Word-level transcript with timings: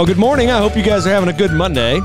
Well, 0.00 0.06
good 0.06 0.16
morning. 0.16 0.50
I 0.50 0.56
hope 0.56 0.78
you 0.78 0.82
guys 0.82 1.06
are 1.06 1.10
having 1.10 1.28
a 1.28 1.32
good 1.34 1.52
Monday. 1.52 2.00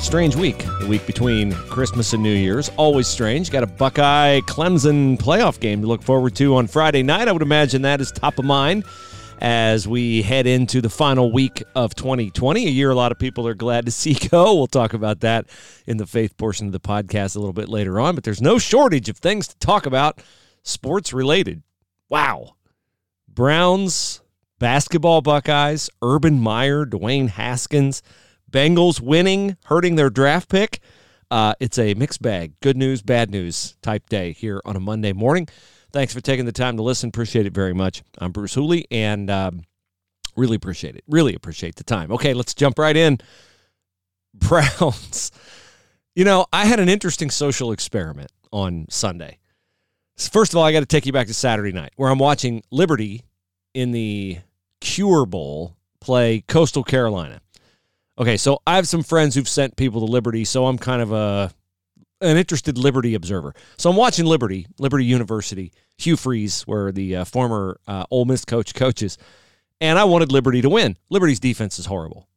Strange 0.00 0.36
week, 0.36 0.58
the 0.80 0.86
week 0.86 1.06
between 1.06 1.52
Christmas 1.70 2.12
and 2.12 2.22
New 2.22 2.34
Year's. 2.34 2.68
Always 2.76 3.08
strange. 3.08 3.50
Got 3.50 3.62
a 3.62 3.66
Buckeye 3.66 4.40
Clemson 4.40 5.16
playoff 5.16 5.58
game 5.58 5.80
to 5.80 5.86
look 5.86 6.02
forward 6.02 6.36
to 6.36 6.56
on 6.56 6.66
Friday 6.66 7.02
night. 7.02 7.26
I 7.26 7.32
would 7.32 7.40
imagine 7.40 7.80
that 7.82 8.02
is 8.02 8.12
top 8.12 8.38
of 8.38 8.44
mind 8.44 8.84
as 9.40 9.88
we 9.88 10.20
head 10.20 10.46
into 10.46 10.82
the 10.82 10.90
final 10.90 11.32
week 11.32 11.62
of 11.74 11.94
2020, 11.94 12.66
a 12.66 12.68
year 12.68 12.90
a 12.90 12.94
lot 12.94 13.12
of 13.12 13.18
people 13.18 13.48
are 13.48 13.54
glad 13.54 13.86
to 13.86 13.90
see 13.92 14.12
go. 14.12 14.54
We'll 14.54 14.66
talk 14.66 14.92
about 14.92 15.20
that 15.20 15.46
in 15.86 15.96
the 15.96 16.06
faith 16.06 16.36
portion 16.36 16.66
of 16.66 16.74
the 16.74 16.80
podcast 16.80 17.34
a 17.34 17.38
little 17.38 17.54
bit 17.54 17.70
later 17.70 17.98
on, 17.98 18.14
but 18.14 18.24
there's 18.24 18.42
no 18.42 18.58
shortage 18.58 19.08
of 19.08 19.16
things 19.16 19.48
to 19.48 19.56
talk 19.56 19.86
about 19.86 20.20
sports 20.64 21.14
related. 21.14 21.62
Wow. 22.10 22.56
Browns, 23.26 24.20
basketball 24.58 25.20
Buckeyes, 25.20 25.90
Urban 26.02 26.40
Meyer, 26.40 26.84
Dwayne 26.84 27.28
Haskins, 27.28 28.02
Bengals 28.50 29.00
winning, 29.00 29.56
hurting 29.66 29.96
their 29.96 30.10
draft 30.10 30.48
pick. 30.48 30.80
Uh, 31.30 31.54
it's 31.60 31.78
a 31.78 31.94
mixed 31.94 32.22
bag, 32.22 32.54
good 32.60 32.76
news, 32.76 33.02
bad 33.02 33.30
news 33.30 33.76
type 33.82 34.08
day 34.08 34.32
here 34.32 34.60
on 34.64 34.76
a 34.76 34.80
Monday 34.80 35.12
morning. 35.12 35.46
Thanks 35.92 36.14
for 36.14 36.20
taking 36.20 36.46
the 36.46 36.52
time 36.52 36.76
to 36.76 36.82
listen. 36.82 37.08
Appreciate 37.08 37.46
it 37.46 37.54
very 37.54 37.74
much. 37.74 38.02
I'm 38.18 38.32
Bruce 38.32 38.54
Hooley, 38.54 38.86
and 38.90 39.30
um, 39.30 39.62
really 40.36 40.56
appreciate 40.56 40.96
it. 40.96 41.04
Really 41.06 41.34
appreciate 41.34 41.76
the 41.76 41.84
time. 41.84 42.10
Okay, 42.12 42.34
let's 42.34 42.54
jump 42.54 42.78
right 42.78 42.96
in. 42.96 43.18
Browns. 44.34 45.32
You 46.14 46.24
know, 46.24 46.46
I 46.52 46.64
had 46.64 46.80
an 46.80 46.88
interesting 46.88 47.30
social 47.30 47.72
experiment 47.72 48.30
on 48.52 48.86
Sunday. 48.90 49.38
First 50.16 50.52
of 50.52 50.58
all, 50.58 50.64
I 50.64 50.72
got 50.72 50.80
to 50.80 50.86
take 50.86 51.06
you 51.06 51.12
back 51.12 51.28
to 51.28 51.34
Saturday 51.34 51.72
night 51.72 51.92
where 51.96 52.10
I'm 52.10 52.18
watching 52.18 52.62
Liberty 52.70 53.24
in 53.72 53.92
the 53.92 54.38
Cure 54.80 55.26
Bowl 55.26 55.76
play 56.00 56.42
Coastal 56.46 56.84
Carolina. 56.84 57.40
Okay, 58.18 58.36
so 58.36 58.60
I 58.66 58.76
have 58.76 58.88
some 58.88 59.02
friends 59.02 59.34
who've 59.34 59.48
sent 59.48 59.76
people 59.76 60.04
to 60.04 60.10
Liberty, 60.10 60.44
so 60.44 60.66
I'm 60.66 60.78
kind 60.78 61.02
of 61.02 61.12
a 61.12 61.52
an 62.20 62.36
interested 62.36 62.76
Liberty 62.76 63.14
observer. 63.14 63.54
So 63.76 63.88
I'm 63.90 63.96
watching 63.96 64.26
Liberty, 64.26 64.66
Liberty 64.78 65.04
University, 65.04 65.72
Hugh 65.98 66.16
Freeze, 66.16 66.62
where 66.62 66.90
the 66.90 67.16
uh, 67.16 67.24
former 67.24 67.78
uh, 67.86 68.06
Ole 68.10 68.24
Miss 68.24 68.44
coach 68.44 68.74
coaches, 68.74 69.18
and 69.80 69.98
I 69.98 70.04
wanted 70.04 70.32
Liberty 70.32 70.60
to 70.62 70.68
win. 70.68 70.96
Liberty's 71.10 71.38
defense 71.38 71.78
is 71.78 71.86
horrible, 71.86 72.28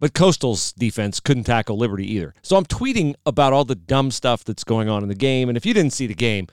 but 0.00 0.12
Coastal's 0.12 0.72
defense 0.72 1.20
couldn't 1.20 1.44
tackle 1.44 1.76
Liberty 1.76 2.12
either. 2.14 2.34
So 2.42 2.56
I'm 2.56 2.66
tweeting 2.66 3.14
about 3.24 3.52
all 3.52 3.64
the 3.64 3.76
dumb 3.76 4.10
stuff 4.10 4.42
that's 4.42 4.64
going 4.64 4.88
on 4.88 5.04
in 5.04 5.08
the 5.08 5.14
game. 5.14 5.48
And 5.48 5.56
if 5.56 5.64
you 5.64 5.72
didn't 5.72 5.92
see 5.92 6.08
the 6.08 6.14
game, 6.14 6.48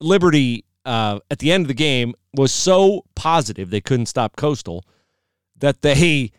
Liberty 0.00 0.66
uh, 0.84 1.20
at 1.30 1.38
the 1.38 1.52
end 1.52 1.62
of 1.62 1.68
the 1.68 1.74
game 1.74 2.14
was 2.34 2.52
so 2.52 3.04
positive 3.14 3.70
they 3.70 3.80
couldn't 3.80 4.06
stop 4.06 4.36
Coastal 4.36 4.84
that 5.56 5.82
they 5.82 6.32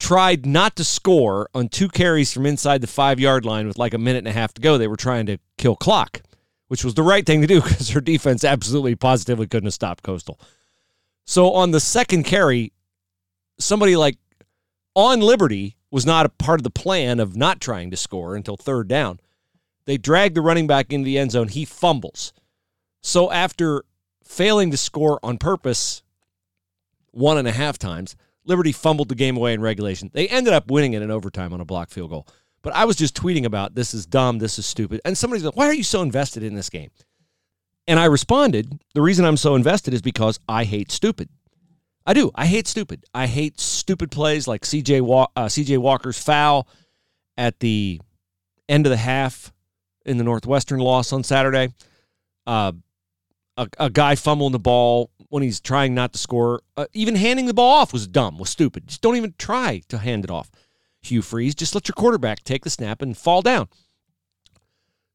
tried 0.00 0.46
not 0.46 0.74
to 0.76 0.84
score 0.84 1.48
on 1.54 1.68
two 1.68 1.88
carries 1.88 2.32
from 2.32 2.46
inside 2.46 2.80
the 2.80 2.86
five 2.86 3.20
yard 3.20 3.44
line 3.44 3.66
with 3.66 3.78
like 3.78 3.94
a 3.94 3.98
minute 3.98 4.18
and 4.18 4.28
a 4.28 4.32
half 4.32 4.52
to 4.54 4.60
go. 4.60 4.78
They 4.78 4.88
were 4.88 4.96
trying 4.96 5.26
to 5.26 5.38
kill 5.58 5.76
clock, 5.76 6.22
which 6.68 6.84
was 6.84 6.94
the 6.94 7.02
right 7.02 7.24
thing 7.24 7.42
to 7.42 7.46
do 7.46 7.60
because 7.62 7.88
their 7.88 8.00
defense 8.00 8.42
absolutely 8.42 8.96
positively 8.96 9.46
couldn't 9.46 9.66
have 9.66 9.74
stopped 9.74 10.02
Coastal. 10.02 10.40
So 11.26 11.52
on 11.52 11.70
the 11.70 11.80
second 11.80 12.24
carry, 12.24 12.72
somebody 13.58 13.94
like 13.94 14.18
on 14.94 15.20
Liberty 15.20 15.76
was 15.90 16.06
not 16.06 16.26
a 16.26 16.30
part 16.30 16.60
of 16.60 16.64
the 16.64 16.70
plan 16.70 17.20
of 17.20 17.36
not 17.36 17.60
trying 17.60 17.90
to 17.90 17.96
score 17.96 18.34
until 18.34 18.56
third 18.56 18.88
down. 18.88 19.20
They 19.84 19.96
drag 19.96 20.34
the 20.34 20.40
running 20.40 20.66
back 20.66 20.92
into 20.92 21.04
the 21.04 21.18
end 21.18 21.32
zone. 21.32 21.48
He 21.48 21.64
fumbles. 21.64 22.32
So 23.02 23.30
after 23.30 23.84
failing 24.24 24.70
to 24.70 24.76
score 24.76 25.18
on 25.22 25.38
purpose 25.38 26.02
one 27.10 27.38
and 27.38 27.48
a 27.48 27.52
half 27.52 27.78
times, 27.78 28.16
Liberty 28.44 28.72
fumbled 28.72 29.08
the 29.08 29.14
game 29.14 29.36
away 29.36 29.52
in 29.52 29.60
regulation. 29.60 30.10
They 30.12 30.28
ended 30.28 30.52
up 30.52 30.70
winning 30.70 30.92
it 30.92 31.02
in 31.02 31.10
overtime 31.10 31.52
on 31.52 31.60
a 31.60 31.64
block 31.64 31.90
field 31.90 32.10
goal. 32.10 32.26
But 32.62 32.74
I 32.74 32.84
was 32.84 32.96
just 32.96 33.16
tweeting 33.16 33.44
about 33.44 33.74
this 33.74 33.94
is 33.94 34.06
dumb, 34.06 34.38
this 34.38 34.58
is 34.58 34.66
stupid. 34.66 35.00
And 35.04 35.16
somebody's 35.16 35.44
like, 35.44 35.56
why 35.56 35.66
are 35.66 35.74
you 35.74 35.82
so 35.82 36.02
invested 36.02 36.42
in 36.42 36.54
this 36.54 36.68
game? 36.70 36.90
And 37.86 37.98
I 37.98 38.04
responded, 38.04 38.80
the 38.94 39.02
reason 39.02 39.24
I'm 39.24 39.36
so 39.36 39.54
invested 39.54 39.94
is 39.94 40.02
because 40.02 40.38
I 40.48 40.64
hate 40.64 40.92
stupid. 40.92 41.28
I 42.06 42.12
do. 42.12 42.30
I 42.34 42.46
hate 42.46 42.66
stupid. 42.66 43.04
I 43.14 43.26
hate 43.26 43.60
stupid 43.60 44.10
plays 44.10 44.46
like 44.46 44.62
CJ 44.62 45.28
uh, 45.36 45.46
CJ 45.46 45.78
Walker's 45.78 46.22
foul 46.22 46.68
at 47.36 47.60
the 47.60 48.00
end 48.68 48.86
of 48.86 48.90
the 48.90 48.96
half 48.96 49.52
in 50.04 50.16
the 50.16 50.24
Northwestern 50.24 50.80
loss 50.80 51.12
on 51.12 51.24
Saturday. 51.24 51.72
Uh, 52.46 52.72
a, 53.56 53.68
a 53.78 53.90
guy 53.90 54.14
fumbling 54.14 54.52
the 54.52 54.58
ball 54.58 55.10
when 55.28 55.42
he's 55.42 55.60
trying 55.60 55.94
not 55.94 56.12
to 56.12 56.18
score. 56.18 56.60
Uh, 56.76 56.86
even 56.92 57.14
handing 57.14 57.46
the 57.46 57.54
ball 57.54 57.70
off 57.70 57.92
was 57.92 58.06
dumb, 58.06 58.38
was 58.38 58.50
stupid. 58.50 58.88
Just 58.88 59.00
don't 59.00 59.16
even 59.16 59.34
try 59.38 59.82
to 59.88 59.98
hand 59.98 60.24
it 60.24 60.30
off. 60.30 60.50
Hugh 61.02 61.22
Freeze, 61.22 61.54
just 61.54 61.74
let 61.74 61.88
your 61.88 61.94
quarterback 61.94 62.44
take 62.44 62.64
the 62.64 62.70
snap 62.70 63.00
and 63.00 63.16
fall 63.16 63.42
down. 63.42 63.68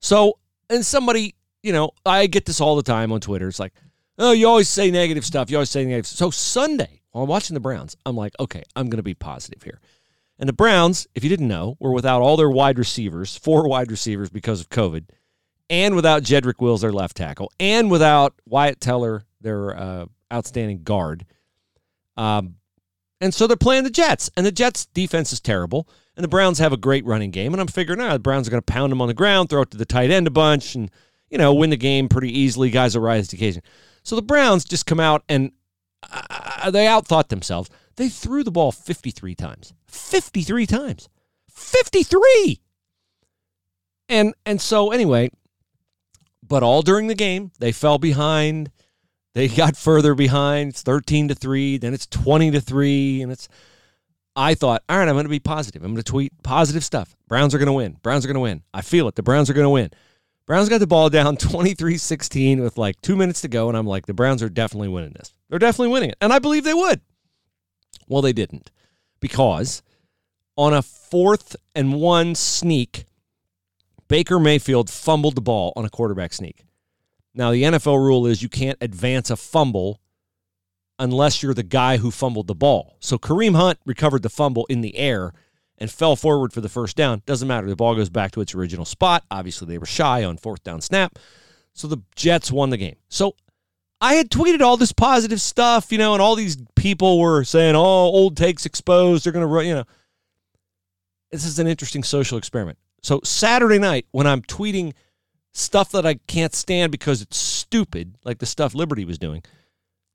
So, 0.01 0.40
and 0.69 0.85
somebody, 0.85 1.35
you 1.62 1.73
know, 1.73 1.91
I 2.06 2.28
get 2.28 2.46
this 2.46 2.62
all 2.62 2.75
the 2.75 2.84
time 2.84 3.12
on 3.12 3.22
Twitter. 3.22 3.47
It's 3.47 3.59
like, 3.59 3.73
oh, 4.18 4.31
you 4.31 4.47
always 4.47 4.69
say 4.69 4.90
negative 4.90 5.25
stuff. 5.25 5.50
You 5.50 5.57
always 5.57 5.69
say 5.69 5.84
negative. 5.84 6.07
Stuff 6.07 6.17
so 6.17 6.29
Sunday, 6.31 7.02
while 7.12 7.23
I'm 7.23 7.29
watching 7.29 7.53
the 7.53 7.59
Browns, 7.59 7.96
I'm 8.06 8.16
like, 8.16 8.34
okay, 8.40 8.63
I'm 8.75 8.90
going 8.90 8.97
to 8.97 9.03
be 9.03 9.13
positive 9.13 9.63
here. 9.63 9.79
And 10.40 10.50
the 10.50 10.53
Browns, 10.53 11.07
if 11.16 11.23
you 11.23 11.29
didn't 11.29 11.47
know, 11.47 11.78
were 11.79 11.94
without 11.94 12.22
all 12.22 12.35
their 12.35 12.50
wide 12.50 12.78
receivers, 12.78 13.38
four 13.38 13.67
wide 13.67 13.91
receivers 13.91 14.29
because 14.29 14.59
of 14.59 14.69
COVID 14.69 15.06
and 15.70 15.96
without 15.96 16.24
Jedrick 16.24 16.59
Wills, 16.59 16.81
their 16.81 16.94
left 16.94 17.18
tackle, 17.18 17.52
and 17.59 17.90
without 17.90 18.34
Wyatt 18.46 18.80
Teller, 18.80 19.24
their 19.42 19.78
uh, 19.78 20.06
outstanding 20.31 20.84
guard. 20.84 21.26
Um, 22.18 22.56
and 23.22 23.34
so 23.34 23.48
they're 23.48 23.58
playing 23.58 23.84
the 23.84 23.90
Jets, 23.90 24.30
and 24.36 24.46
the 24.46 24.52
Jets' 24.52 24.86
defense 24.88 25.34
is 25.34 25.40
terrible, 25.40 25.88
and 26.16 26.24
the 26.24 26.30
Browns 26.30 26.59
have 26.59 26.74
a 26.74 26.78
great 26.78 27.06
running 27.06 27.31
game. 27.31 27.53
And 27.53 27.62
I'm 27.62 27.68
figuring, 27.68 28.02
ah, 28.02 28.14
the 28.14 28.20
Browns 28.20 28.48
are 28.48 28.52
going 28.52 28.62
to 28.62 28.72
pound 28.72 28.92
them 28.92 29.02
on 29.02 29.08
the 29.08 29.14
ground, 29.14 29.50
throw 29.50 29.64
it 29.64 29.72
to 29.72 29.78
the 29.78 29.86
tight 29.86 30.12
end 30.12 30.28
a 30.28 30.31
bunch, 30.31 30.76
and 30.76 30.92
you 31.30 31.38
know 31.38 31.53
win 31.53 31.70
the 31.70 31.78
game 31.78 32.09
pretty 32.09 32.38
easily. 32.38 32.70
Guys 32.70 32.96
will 32.96 33.03
rise 33.03 33.28
to 33.28 33.36
the 33.36 33.42
occasion. 33.42 33.64
So 34.03 34.16
the 34.16 34.22
Browns 34.22 34.66
just 34.66 34.86
come 34.86 35.00
out 35.00 35.24
and 35.28 35.52
uh, 36.12 36.70
they 36.72 36.86
outthought 36.86 37.30
themselves. 37.30 37.70
They 37.96 38.09
threw 38.09 38.44
the 38.44 38.52
ball 38.52 38.72
53 38.72 39.34
times. 39.36 39.74
53 39.88 40.66
times. 40.68 41.09
53. 41.50 42.62
And 44.09 44.36
and 44.46 44.62
so 44.62 44.92
anyway, 44.92 45.32
but 46.47 46.63
all 46.63 46.81
during 46.81 47.07
the 47.07 47.16
game, 47.16 47.51
they 47.59 47.72
fell 47.72 47.97
behind. 47.97 48.72
They 49.33 49.47
got 49.47 49.75
further 49.78 50.16
behind. 50.16 50.69
It's 50.69 50.81
13 50.81 51.29
to 51.29 51.35
3, 51.35 51.78
then 51.78 51.94
it's 51.94 52.07
20 52.07 52.51
to 52.51 52.61
3 52.61 53.22
and 53.22 53.31
it's 53.31 53.47
I 54.35 54.53
thought, 54.53 54.84
"All 54.89 54.97
right, 54.97 55.07
I'm 55.07 55.16
going 55.16 55.25
to 55.25 55.29
be 55.29 55.39
positive. 55.39 55.81
I'm 55.81 55.94
going 55.94 56.03
to 56.03 56.11
tweet 56.11 56.34
positive 56.44 56.84
stuff. 56.84 57.16
Browns 57.28 57.55
are 57.55 57.57
going 57.57 57.67
to 57.67 57.73
win. 57.73 57.97
Browns 58.03 58.25
are 58.25 58.28
going 58.28 58.35
to 58.35 58.41
win. 58.41 58.63
I 58.73 58.81
feel 58.81 59.07
it. 59.07 59.16
The 59.16 59.23
Browns 59.23 59.50
are 59.50 59.53
going 59.53 59.66
to 59.66 59.69
win." 59.69 59.91
Browns 60.45 60.69
got 60.69 60.79
the 60.79 60.88
ball 60.88 61.09
down 61.09 61.38
23-16 61.38 62.61
with 62.61 62.78
like 62.78 63.01
2 63.01 63.16
minutes 63.16 63.41
to 63.41 63.47
go 63.47 63.69
and 63.69 63.78
I'm 63.78 63.88
like, 63.88 64.05
"The 64.05 64.13
Browns 64.13 64.44
are 64.44 64.50
definitely 64.50 64.89
winning 64.89 65.13
this. 65.13 65.34
They're 65.50 65.59
definitely 65.59 65.94
winning 65.94 66.09
it." 66.09 66.17
And 66.19 66.34
I 66.34 66.39
believe 66.39 66.66
they 66.66 66.73
would. 66.73 67.00
Well, 68.07 68.22
they 68.22 68.34
didn't. 68.34 68.72
Because 69.22 69.81
on 70.57 70.73
a 70.73 70.81
fourth 70.81 71.55
and 71.73 71.94
one 71.94 72.35
sneak, 72.35 73.05
Baker 74.07 74.39
Mayfield 74.39 74.89
fumbled 74.89 75.35
the 75.35 75.41
ball 75.41 75.73
on 75.75 75.85
a 75.85 75.89
quarterback 75.89 76.33
sneak. 76.33 76.63
Now, 77.33 77.51
the 77.51 77.63
NFL 77.63 77.97
rule 77.97 78.27
is 78.27 78.41
you 78.41 78.49
can't 78.49 78.77
advance 78.81 79.29
a 79.29 79.35
fumble 79.35 79.99
unless 80.97 81.43
you're 81.43 81.53
the 81.53 81.63
guy 81.63 81.97
who 81.97 82.11
fumbled 82.11 82.47
the 82.47 82.55
ball. 82.55 82.95
So 82.99 83.17
Kareem 83.17 83.55
Hunt 83.55 83.79
recovered 83.85 84.23
the 84.23 84.29
fumble 84.29 84.66
in 84.67 84.81
the 84.81 84.95
air 84.95 85.33
and 85.77 85.91
fell 85.91 86.16
forward 86.16 86.53
for 86.53 86.61
the 86.61 86.69
first 86.69 86.95
down. 86.95 87.21
Doesn't 87.25 87.47
matter. 87.47 87.67
The 87.67 87.75
ball 87.75 87.95
goes 87.95 88.09
back 88.09 88.31
to 88.31 88.41
its 88.41 88.55
original 88.55 88.85
spot. 88.85 89.23
Obviously, 89.29 89.67
they 89.67 89.77
were 89.77 89.85
shy 89.85 90.23
on 90.23 90.37
fourth 90.37 90.63
down 90.63 90.79
snap. 90.81 91.19
So 91.73 91.87
the 91.87 92.01
Jets 92.16 92.51
won 92.51 92.69
the 92.69 92.78
game. 92.78 92.96
So 93.09 93.35
I 93.99 94.13
had 94.13 94.29
tweeted 94.29 94.61
all 94.61 94.78
this 94.78 94.93
positive 94.93 95.41
stuff, 95.41 95.91
you 95.91 95.97
know, 95.97 96.13
and 96.13 96.22
all 96.22 96.35
these 96.35 96.58
people 96.75 97.19
were 97.19 97.43
saying, 97.43 97.75
oh, 97.75 97.79
old 97.79 98.37
takes 98.37 98.66
exposed. 98.66 99.25
They're 99.25 99.34
going 99.34 99.43
to 99.43 99.47
run, 99.47 99.66
you 99.66 99.75
know. 99.75 99.85
This 101.31 101.46
is 101.46 101.59
an 101.59 101.67
interesting 101.67 102.03
social 102.03 102.37
experiment. 102.37 102.78
So 103.05 103.19
Saturday 103.23 103.78
night, 103.78 104.07
when 104.09 104.25
I'm 104.25 104.41
tweeting 104.41 104.93
stuff 105.53 105.91
that 105.91 106.07
I 106.07 106.16
can't 106.25 106.55
stand 106.55 106.91
because 106.91 107.22
it's 107.22 107.37
stupid, 107.37 108.17
like 108.25 108.40
the 108.40 108.47
stuff 108.47 108.73
Liberty 108.73 109.05
was 109.05 109.19
doing, 109.19 109.43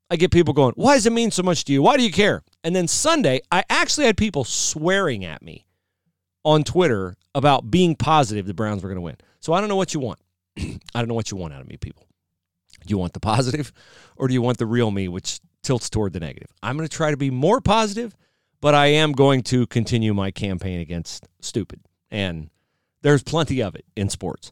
I 0.09 0.17
get 0.17 0.29
people 0.29 0.53
going, 0.53 0.73
Why 0.75 0.95
does 0.95 1.05
it 1.05 1.13
mean 1.13 1.31
so 1.31 1.41
much 1.41 1.63
to 1.63 1.71
you? 1.71 1.81
Why 1.81 1.95
do 1.95 2.03
you 2.03 2.11
care? 2.11 2.43
And 2.65 2.75
then 2.75 2.89
Sunday, 2.89 3.39
I 3.49 3.63
actually 3.69 4.07
had 4.07 4.17
people 4.17 4.43
swearing 4.43 5.23
at 5.23 5.41
me 5.41 5.65
on 6.43 6.65
Twitter 6.65 7.15
about 7.33 7.71
being 7.71 7.95
positive 7.95 8.45
the 8.45 8.53
Browns 8.53 8.83
were 8.83 8.89
going 8.89 8.97
to 8.97 9.01
win. 9.01 9.15
So 9.39 9.53
I 9.53 9.61
don't 9.61 9.69
know 9.69 9.77
what 9.77 9.93
you 9.93 10.01
want. 10.01 10.19
I 10.59 10.75
don't 10.95 11.07
know 11.07 11.15
what 11.15 11.31
you 11.31 11.37
want 11.37 11.53
out 11.53 11.61
of 11.61 11.69
me, 11.69 11.77
people. 11.77 12.05
Do 12.85 12.91
you 12.91 12.97
want 12.97 13.13
the 13.13 13.21
positive 13.21 13.71
or 14.17 14.27
do 14.27 14.33
you 14.33 14.41
want 14.41 14.57
the 14.57 14.65
real 14.65 14.91
me, 14.91 15.07
which 15.07 15.39
tilts 15.63 15.89
toward 15.89 16.11
the 16.11 16.19
negative? 16.19 16.49
I'm 16.61 16.75
going 16.75 16.89
to 16.89 16.93
try 16.93 17.11
to 17.11 17.15
be 17.15 17.31
more 17.31 17.61
positive, 17.61 18.17
but 18.59 18.75
I 18.75 18.87
am 18.87 19.13
going 19.13 19.43
to 19.43 19.65
continue 19.67 20.13
my 20.13 20.29
campaign 20.29 20.81
against 20.81 21.25
stupid. 21.39 21.79
And 22.13 22.49
there's 23.01 23.23
plenty 23.23 23.61
of 23.61 23.75
it 23.75 23.85
in 23.95 24.09
sports. 24.09 24.51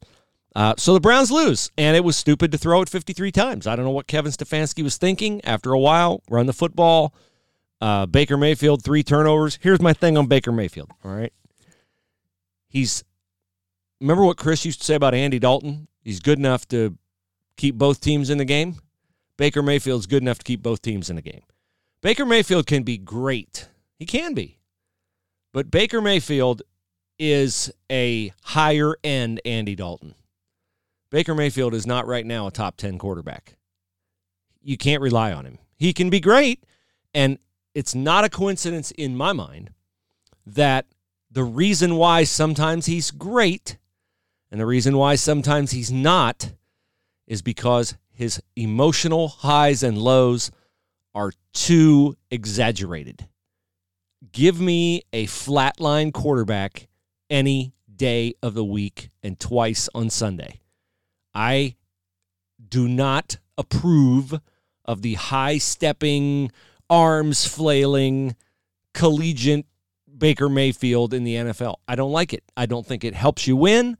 Uh, 0.55 0.73
so 0.77 0.93
the 0.93 0.99
Browns 0.99 1.31
lose, 1.31 1.71
and 1.77 1.95
it 1.95 2.03
was 2.03 2.17
stupid 2.17 2.51
to 2.51 2.57
throw 2.57 2.81
it 2.81 2.89
53 2.89 3.31
times. 3.31 3.67
I 3.67 3.75
don't 3.75 3.85
know 3.85 3.91
what 3.91 4.07
Kevin 4.07 4.31
Stefanski 4.31 4.83
was 4.83 4.97
thinking. 4.97 5.43
After 5.45 5.71
a 5.71 5.79
while, 5.79 6.23
run 6.29 6.47
the 6.47 6.53
football. 6.53 7.13
Uh, 7.79 8.05
Baker 8.05 8.35
Mayfield, 8.35 8.83
three 8.83 9.03
turnovers. 9.03 9.59
Here's 9.61 9.81
my 9.81 9.93
thing 9.93 10.17
on 10.17 10.27
Baker 10.27 10.51
Mayfield. 10.51 10.89
All 11.05 11.11
right. 11.11 11.31
He's, 12.67 13.03
remember 14.01 14.25
what 14.25 14.37
Chris 14.37 14.65
used 14.65 14.79
to 14.79 14.85
say 14.85 14.95
about 14.95 15.13
Andy 15.13 15.39
Dalton? 15.39 15.87
He's 16.03 16.19
good 16.19 16.39
enough 16.39 16.67
to 16.69 16.97
keep 17.55 17.75
both 17.75 18.01
teams 18.01 18.29
in 18.29 18.37
the 18.37 18.45
game. 18.45 18.75
Baker 19.37 19.63
Mayfield's 19.63 20.07
good 20.07 20.21
enough 20.21 20.39
to 20.39 20.43
keep 20.43 20.61
both 20.61 20.81
teams 20.81 21.09
in 21.09 21.15
the 21.15 21.21
game. 21.21 21.41
Baker 22.01 22.25
Mayfield 22.25 22.67
can 22.67 22.83
be 22.83 22.97
great. 22.97 23.69
He 23.97 24.05
can 24.05 24.33
be. 24.33 24.57
But 25.53 25.71
Baker 25.71 26.01
Mayfield 26.01 26.61
is 27.19 27.71
a 27.91 28.33
higher 28.43 28.95
end 29.03 29.41
Andy 29.45 29.75
Dalton. 29.75 30.15
Baker 31.11 31.35
Mayfield 31.35 31.73
is 31.73 31.85
not 31.85 32.07
right 32.07 32.25
now 32.25 32.47
a 32.47 32.51
top 32.51 32.77
10 32.77 32.97
quarterback. 32.97 33.57
You 34.61 34.77
can't 34.77 35.01
rely 35.01 35.31
on 35.31 35.45
him. 35.45 35.59
He 35.75 35.93
can 35.93 36.09
be 36.09 36.19
great. 36.19 36.63
And 37.13 37.39
it's 37.73 37.95
not 37.95 38.25
a 38.25 38.29
coincidence 38.29 38.91
in 38.91 39.15
my 39.15 39.33
mind 39.33 39.71
that 40.45 40.85
the 41.31 41.43
reason 41.43 41.95
why 41.95 42.23
sometimes 42.23 42.85
he's 42.85 43.11
great 43.11 43.77
and 44.51 44.59
the 44.59 44.65
reason 44.65 44.97
why 44.97 45.15
sometimes 45.15 45.71
he's 45.71 45.91
not 45.91 46.53
is 47.27 47.41
because 47.41 47.95
his 48.11 48.41
emotional 48.55 49.27
highs 49.27 49.83
and 49.83 49.97
lows 49.97 50.51
are 51.13 51.31
too 51.53 52.17
exaggerated. 52.31 53.27
Give 54.31 54.59
me 54.59 55.03
a 55.13 55.25
flatline 55.27 56.11
quarterback 56.11 56.88
any 57.29 57.73
day 57.93 58.33
of 58.41 58.53
the 58.53 58.63
week 58.63 59.09
and 59.21 59.39
twice 59.39 59.89
on 59.93 60.09
Sunday. 60.09 60.59
I 61.33 61.75
do 62.67 62.87
not 62.87 63.37
approve 63.57 64.39
of 64.85 65.01
the 65.01 65.15
high 65.15 65.57
stepping, 65.57 66.51
arms 66.89 67.45
flailing, 67.45 68.35
collegiate 68.93 69.65
Baker 70.17 70.49
Mayfield 70.49 71.13
in 71.13 71.23
the 71.23 71.35
NFL. 71.35 71.75
I 71.87 71.95
don't 71.95 72.11
like 72.11 72.33
it. 72.33 72.43
I 72.57 72.65
don't 72.65 72.85
think 72.85 73.03
it 73.03 73.13
helps 73.13 73.47
you 73.47 73.55
win. 73.55 73.97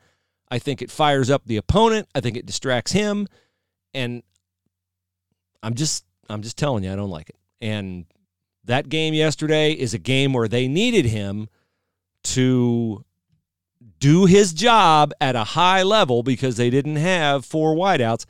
I 0.50 0.60
think 0.60 0.82
it 0.82 0.92
fires 0.92 1.30
up 1.30 1.44
the 1.46 1.58
opponent. 1.58 2.08
I 2.16 2.22
think 2.22 2.36
it 2.36 2.46
distracts 2.46 2.92
him. 2.92 3.28
And 3.94 4.24
I'm 5.62 5.76
just 5.76 6.06
I'm 6.30 6.42
just 6.42 6.58
telling 6.58 6.84
you 6.84 6.92
I 6.92 6.96
don't 6.96 7.10
like 7.10 7.30
it. 7.30 7.38
And 7.62 8.06
that 8.66 8.90
game 8.90 9.14
yesterday 9.14 9.72
is 9.72 9.94
a 9.94 10.00
game 10.00 10.34
where 10.34 10.48
they 10.48 10.68
needed 10.68 11.06
him 11.06 11.50
to 12.24 13.04
do 14.00 14.26
his 14.26 14.54
job 14.54 15.14
at 15.20 15.36
a 15.36 15.44
high 15.44 15.84
level 15.84 16.24
because 16.24 16.58
they 16.58 16.70
didn't 16.70 16.96
have 16.96 17.46
four 17.46 17.76
wideouts 17.76 18.26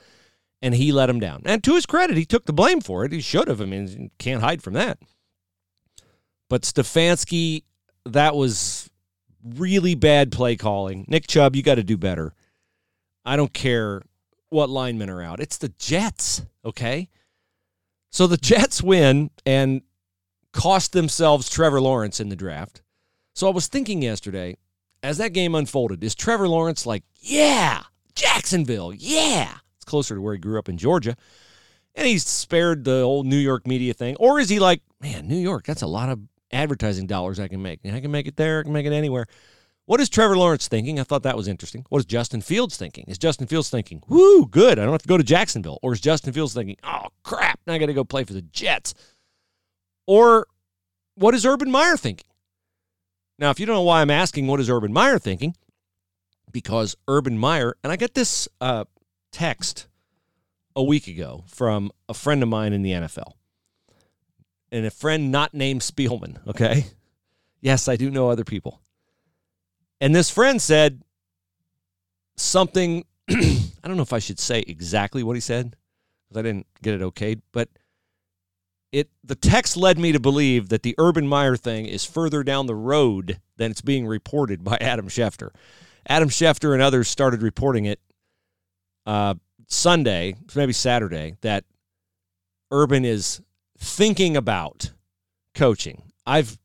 and 0.61 0.75
he 0.75 0.91
let 0.91 1.09
him 1.09 1.19
down. 1.19 1.41
And 1.45 1.63
to 1.63 1.75
his 1.75 1.85
credit, 1.85 2.17
he 2.17 2.25
took 2.25 2.45
the 2.45 2.53
blame 2.53 2.81
for 2.81 3.05
it. 3.05 3.11
He 3.11 3.21
should 3.21 3.47
have. 3.47 3.61
I 3.61 3.65
mean, 3.65 4.11
can't 4.19 4.41
hide 4.41 4.61
from 4.61 4.73
that. 4.73 4.99
But 6.49 6.63
Stefanski, 6.63 7.63
that 8.05 8.35
was 8.35 8.89
really 9.43 9.95
bad 9.95 10.31
play 10.31 10.55
calling. 10.55 11.05
Nick 11.07 11.27
Chubb, 11.27 11.55
you 11.55 11.63
got 11.63 11.75
to 11.75 11.83
do 11.83 11.97
better. 11.97 12.33
I 13.23 13.35
don't 13.35 13.53
care 13.53 14.01
what 14.49 14.69
linemen 14.69 15.09
are 15.09 15.21
out. 15.21 15.39
It's 15.39 15.57
the 15.57 15.69
Jets, 15.77 16.43
okay? 16.65 17.09
So 18.11 18.25
the 18.25 18.37
Jets 18.37 18.81
win 18.81 19.29
and 19.45 19.81
cost 20.51 20.93
themselves 20.93 21.49
Trevor 21.49 21.79
Lawrence 21.79 22.19
in 22.19 22.29
the 22.29 22.35
draft. 22.35 22.81
So 23.35 23.47
I 23.47 23.51
was 23.51 23.67
thinking 23.67 24.01
yesterday, 24.01 24.57
as 25.03 25.17
that 25.17 25.33
game 25.33 25.55
unfolded, 25.55 26.03
is 26.03 26.15
Trevor 26.15 26.47
Lawrence 26.47 26.85
like, 26.85 27.03
yeah, 27.21 27.83
Jacksonville, 28.15 28.93
yeah. 28.93 29.55
It's 29.77 29.85
closer 29.85 30.15
to 30.15 30.21
where 30.21 30.33
he 30.33 30.39
grew 30.39 30.59
up 30.59 30.69
in 30.69 30.77
Georgia. 30.77 31.15
And 31.95 32.07
he's 32.07 32.25
spared 32.25 32.83
the 32.83 33.01
old 33.01 33.25
New 33.25 33.37
York 33.37 33.67
media 33.67 33.93
thing. 33.93 34.15
Or 34.17 34.39
is 34.39 34.49
he 34.49 34.59
like, 34.59 34.81
man, 35.01 35.27
New 35.27 35.37
York, 35.37 35.65
that's 35.65 35.81
a 35.81 35.87
lot 35.87 36.09
of 36.09 36.19
advertising 36.51 37.07
dollars 37.07 37.39
I 37.39 37.47
can 37.47 37.61
make. 37.61 37.79
I 37.85 37.99
can 37.99 38.11
make 38.11 38.27
it 38.27 38.35
there, 38.35 38.59
I 38.59 38.63
can 38.63 38.73
make 38.73 38.85
it 38.85 38.93
anywhere. 38.93 39.25
What 39.85 39.99
is 39.99 40.07
Trevor 40.07 40.37
Lawrence 40.37 40.67
thinking? 40.67 40.99
I 40.99 41.03
thought 41.03 41.23
that 41.23 41.35
was 41.35 41.47
interesting. 41.47 41.83
What 41.89 41.97
is 41.97 42.05
Justin 42.05 42.41
Fields 42.41 42.77
thinking? 42.77 43.05
Is 43.07 43.17
Justin 43.17 43.47
Fields 43.47 43.71
thinking, 43.71 44.03
whoo, 44.07 44.45
good, 44.45 44.77
I 44.77 44.83
don't 44.83 44.91
have 44.91 45.01
to 45.01 45.07
go 45.07 45.17
to 45.17 45.23
Jacksonville? 45.23 45.79
Or 45.81 45.93
is 45.93 45.99
Justin 45.99 46.31
Fields 46.31 46.53
thinking, 46.53 46.77
oh, 46.83 47.07
crap, 47.23 47.59
now 47.65 47.73
I 47.73 47.79
got 47.79 47.87
to 47.87 47.93
go 47.93 48.03
play 48.03 48.23
for 48.23 48.33
the 48.33 48.43
Jets? 48.43 48.93
Or 50.05 50.45
what 51.15 51.33
is 51.33 51.43
Urban 51.43 51.71
Meyer 51.71 51.97
thinking? 51.97 52.28
Now, 53.39 53.51
if 53.51 53.59
you 53.59 53.65
don't 53.65 53.75
know 53.75 53.81
why 53.83 54.01
I'm 54.01 54.11
asking 54.11 54.47
what 54.47 54.59
is 54.59 54.69
Urban 54.69 54.91
Meyer 54.91 55.17
thinking, 55.17 55.55
because 56.51 56.97
Urban 57.07 57.37
Meyer, 57.37 57.75
and 57.83 57.91
I 57.91 57.95
get 57.95 58.13
this 58.13 58.49
uh, 58.59 58.83
text 59.31 59.87
a 60.75 60.83
week 60.83 61.07
ago 61.07 61.45
from 61.47 61.89
a 62.09 62.13
friend 62.13 62.43
of 62.43 62.49
mine 62.49 62.73
in 62.73 62.81
the 62.81 62.91
NFL, 62.91 63.33
and 64.73 64.85
a 64.85 64.91
friend 64.91 65.31
not 65.31 65.53
named 65.53 65.81
Spielman, 65.81 66.45
okay? 66.47 66.87
Yes, 67.61 67.87
I 67.87 67.95
do 67.95 68.11
know 68.11 68.29
other 68.29 68.43
people. 68.43 68.81
And 70.01 70.13
this 70.13 70.29
friend 70.29 70.61
said 70.61 71.01
something, 72.35 73.05
I 73.29 73.87
don't 73.87 73.95
know 73.95 74.03
if 74.03 74.13
I 74.13 74.19
should 74.19 74.39
say 74.39 74.65
exactly 74.67 75.23
what 75.23 75.37
he 75.37 75.41
said, 75.41 75.77
because 76.27 76.39
I 76.39 76.41
didn't 76.41 76.67
get 76.81 76.93
it 76.93 77.01
okayed, 77.01 77.41
but 77.53 77.69
it 78.91 79.09
the 79.23 79.35
text 79.35 79.77
led 79.77 79.99
me 79.99 80.11
to 80.11 80.19
believe 80.19 80.69
that 80.69 80.83
the 80.83 80.95
Urban 80.97 81.27
Meyer 81.27 81.55
thing 81.55 81.85
is 81.85 82.05
further 82.05 82.43
down 82.43 82.65
the 82.65 82.75
road 82.75 83.39
than 83.57 83.71
it's 83.71 83.81
being 83.81 84.07
reported 84.07 84.63
by 84.63 84.77
Adam 84.81 85.07
Schefter. 85.07 85.49
Adam 86.07 86.29
Schefter 86.29 86.73
and 86.73 86.81
others 86.81 87.07
started 87.07 87.41
reporting 87.41 87.85
it 87.85 87.99
uh, 89.05 89.35
Sunday, 89.67 90.35
maybe 90.55 90.73
Saturday, 90.73 91.35
that 91.41 91.65
Urban 92.71 93.05
is 93.05 93.41
thinking 93.77 94.35
about 94.35 94.91
coaching. 95.53 96.03
I've 96.25 96.57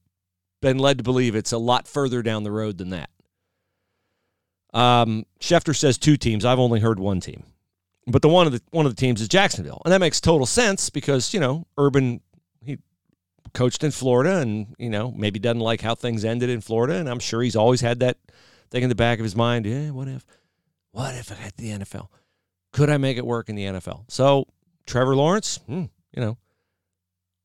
been 0.62 0.78
led 0.78 0.98
to 0.98 1.04
believe 1.04 1.34
it's 1.34 1.52
a 1.52 1.58
lot 1.58 1.86
further 1.86 2.22
down 2.22 2.42
the 2.42 2.50
road 2.50 2.78
than 2.78 2.90
that. 2.90 3.10
Um, 4.72 5.24
Schefter 5.40 5.76
says 5.76 5.98
two 5.98 6.16
teams. 6.16 6.44
I've 6.44 6.58
only 6.58 6.80
heard 6.80 6.98
one 6.98 7.20
team 7.20 7.44
but 8.06 8.22
the 8.22 8.28
one 8.28 8.46
of 8.46 8.52
the 8.52 8.60
one 8.70 8.86
of 8.86 8.94
the 8.94 9.00
teams 9.00 9.20
is 9.20 9.28
Jacksonville, 9.28 9.80
and 9.84 9.92
that 9.92 10.00
makes 10.00 10.20
total 10.20 10.46
sense 10.46 10.90
because 10.90 11.32
you 11.32 11.40
know 11.40 11.66
Urban 11.78 12.20
he 12.62 12.78
coached 13.52 13.84
in 13.84 13.90
Florida, 13.90 14.38
and 14.38 14.74
you 14.78 14.90
know 14.90 15.10
maybe 15.10 15.38
doesn't 15.38 15.60
like 15.60 15.80
how 15.80 15.94
things 15.94 16.24
ended 16.24 16.50
in 16.50 16.60
Florida, 16.60 16.94
and 16.94 17.08
I'm 17.08 17.18
sure 17.18 17.42
he's 17.42 17.56
always 17.56 17.80
had 17.80 18.00
that 18.00 18.18
thing 18.70 18.82
in 18.82 18.88
the 18.88 18.94
back 18.94 19.18
of 19.18 19.24
his 19.24 19.36
mind. 19.36 19.66
Yeah, 19.66 19.90
what 19.90 20.08
if, 20.08 20.24
what 20.92 21.14
if 21.14 21.32
I 21.32 21.36
had 21.36 21.52
the 21.56 21.70
NFL? 21.70 22.08
Could 22.72 22.90
I 22.90 22.96
make 22.96 23.16
it 23.16 23.26
work 23.26 23.48
in 23.48 23.56
the 23.56 23.64
NFL? 23.64 24.04
So 24.08 24.46
Trevor 24.86 25.16
Lawrence, 25.16 25.60
hmm, 25.66 25.84
you 26.12 26.20
know, 26.20 26.38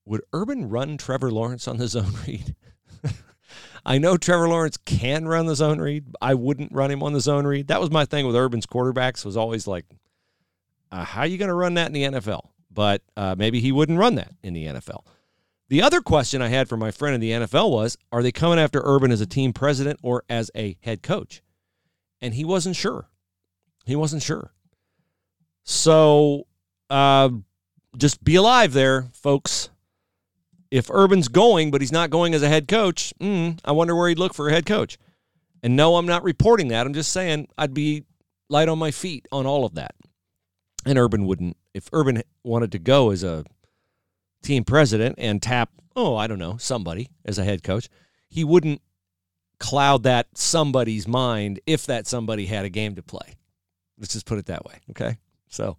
would 0.06 0.22
Urban 0.34 0.70
run 0.70 0.98
Trevor 0.98 1.32
Lawrence 1.32 1.68
on 1.68 1.78
the 1.78 1.88
zone 1.88 2.14
read? 2.28 2.56
I 3.86 3.98
know 3.98 4.18
Trevor 4.18 4.50
Lawrence 4.50 4.78
can 4.78 5.28
run 5.28 5.46
the 5.46 5.56
zone 5.56 5.80
read. 5.80 6.06
I 6.22 6.34
wouldn't 6.34 6.74
run 6.74 6.92
him 6.92 7.02
on 7.02 7.14
the 7.14 7.22
zone 7.22 7.48
read. 7.48 7.68
That 7.68 7.80
was 7.80 7.90
my 7.90 8.06
thing 8.06 8.28
with 8.28 8.36
Urban's 8.36 8.66
quarterbacks 8.66 9.24
was 9.24 9.38
always 9.38 9.68
like 9.68 9.86
uh, 10.92 11.04
how 11.04 11.22
are 11.22 11.28
you 11.28 11.38
going 11.38 11.50
to 11.50 11.56
run 11.56 11.76
that 11.76 11.88
in 11.88 11.94
the 11.94 12.04
NFL? 12.04 12.50
But 12.72 13.02
uh, 13.18 13.36
maybe 13.38 13.60
he 13.60 13.72
wouldn't 13.72 14.00
run 14.00 14.16
that 14.16 14.32
in 14.44 14.54
the 14.54 14.66
NFL. 14.66 15.06
The 15.70 15.82
other 15.84 16.02
question 16.02 16.42
I 16.42 16.48
had 16.48 16.68
for 16.68 16.78
my 16.78 16.92
friend 16.92 17.14
in 17.14 17.22
the 17.22 17.32
NFL 17.32 17.72
was 17.72 17.98
Are 18.12 18.24
they 18.24 18.32
coming 18.32 18.60
after 18.60 18.82
Urban 18.84 19.12
as 19.12 19.22
a 19.22 19.26
team 19.26 19.54
president 19.54 20.00
or 20.02 20.24
as 20.30 20.50
a 20.56 20.78
head 20.82 21.04
coach? 21.04 21.42
And 22.22 22.34
he 22.34 22.44
wasn't 22.44 22.76
sure. 22.76 23.08
He 23.86 23.96
wasn't 23.96 24.24
sure. 24.24 24.52
So 25.64 26.48
uh, 26.90 27.30
just 27.98 28.24
be 28.24 28.36
alive 28.36 28.74
there, 28.74 29.08
folks. 29.14 29.70
If 30.72 30.90
Urban's 30.92 31.28
going, 31.28 31.72
but 31.72 31.82
he's 31.82 31.92
not 31.92 32.10
going 32.10 32.34
as 32.34 32.44
a 32.44 32.50
head 32.50 32.68
coach, 32.68 33.14
mm, 33.20 33.60
I 33.66 33.72
wonder 33.72 33.96
where 33.96 34.10
he'd 34.10 34.20
look 34.20 34.36
for 34.36 34.50
a 34.50 34.52
head 34.52 34.66
coach. 34.66 34.98
And 35.64 35.76
no, 35.76 35.96
I'm 35.96 36.06
not 36.06 36.24
reporting 36.24 36.68
that. 36.70 36.86
I'm 36.86 36.94
just 36.94 37.12
saying 37.12 37.48
I'd 37.58 37.74
be 37.74 38.06
light 38.50 38.70
on 38.70 38.78
my 38.78 38.92
feet 38.92 39.28
on 39.32 39.46
all 39.46 39.66
of 39.66 39.76
that 39.76 39.96
and 40.86 40.98
Urban 40.98 41.26
wouldn't. 41.26 41.58
If 41.74 41.90
Urban 41.94 42.24
wanted 42.44 42.72
to 42.74 42.80
go 42.80 43.12
as 43.12 43.24
a 43.24 43.44
team 44.44 44.64
president 44.64 45.16
and 45.18 45.42
tap, 45.42 45.70
oh, 45.96 46.16
I 46.16 46.28
don't 46.28 46.40
know, 46.40 46.58
somebody 46.58 47.10
as 47.26 47.38
a 47.38 47.44
head 47.44 47.64
coach, 47.64 47.90
he 48.30 48.44
wouldn't 48.44 48.82
cloud 49.60 50.04
that 50.04 50.28
somebody's 50.36 51.08
mind 51.08 51.60
if 51.66 51.86
that 51.88 52.08
somebody 52.08 52.46
had 52.46 52.66
a 52.66 52.70
game 52.70 52.96
to 52.96 53.04
play. 53.04 53.36
Let's 53.98 54.14
just 54.14 54.26
put 54.26 54.40
it 54.40 54.46
that 54.46 54.66
way. 54.66 54.76
Okay. 54.92 55.18
So 55.50 55.76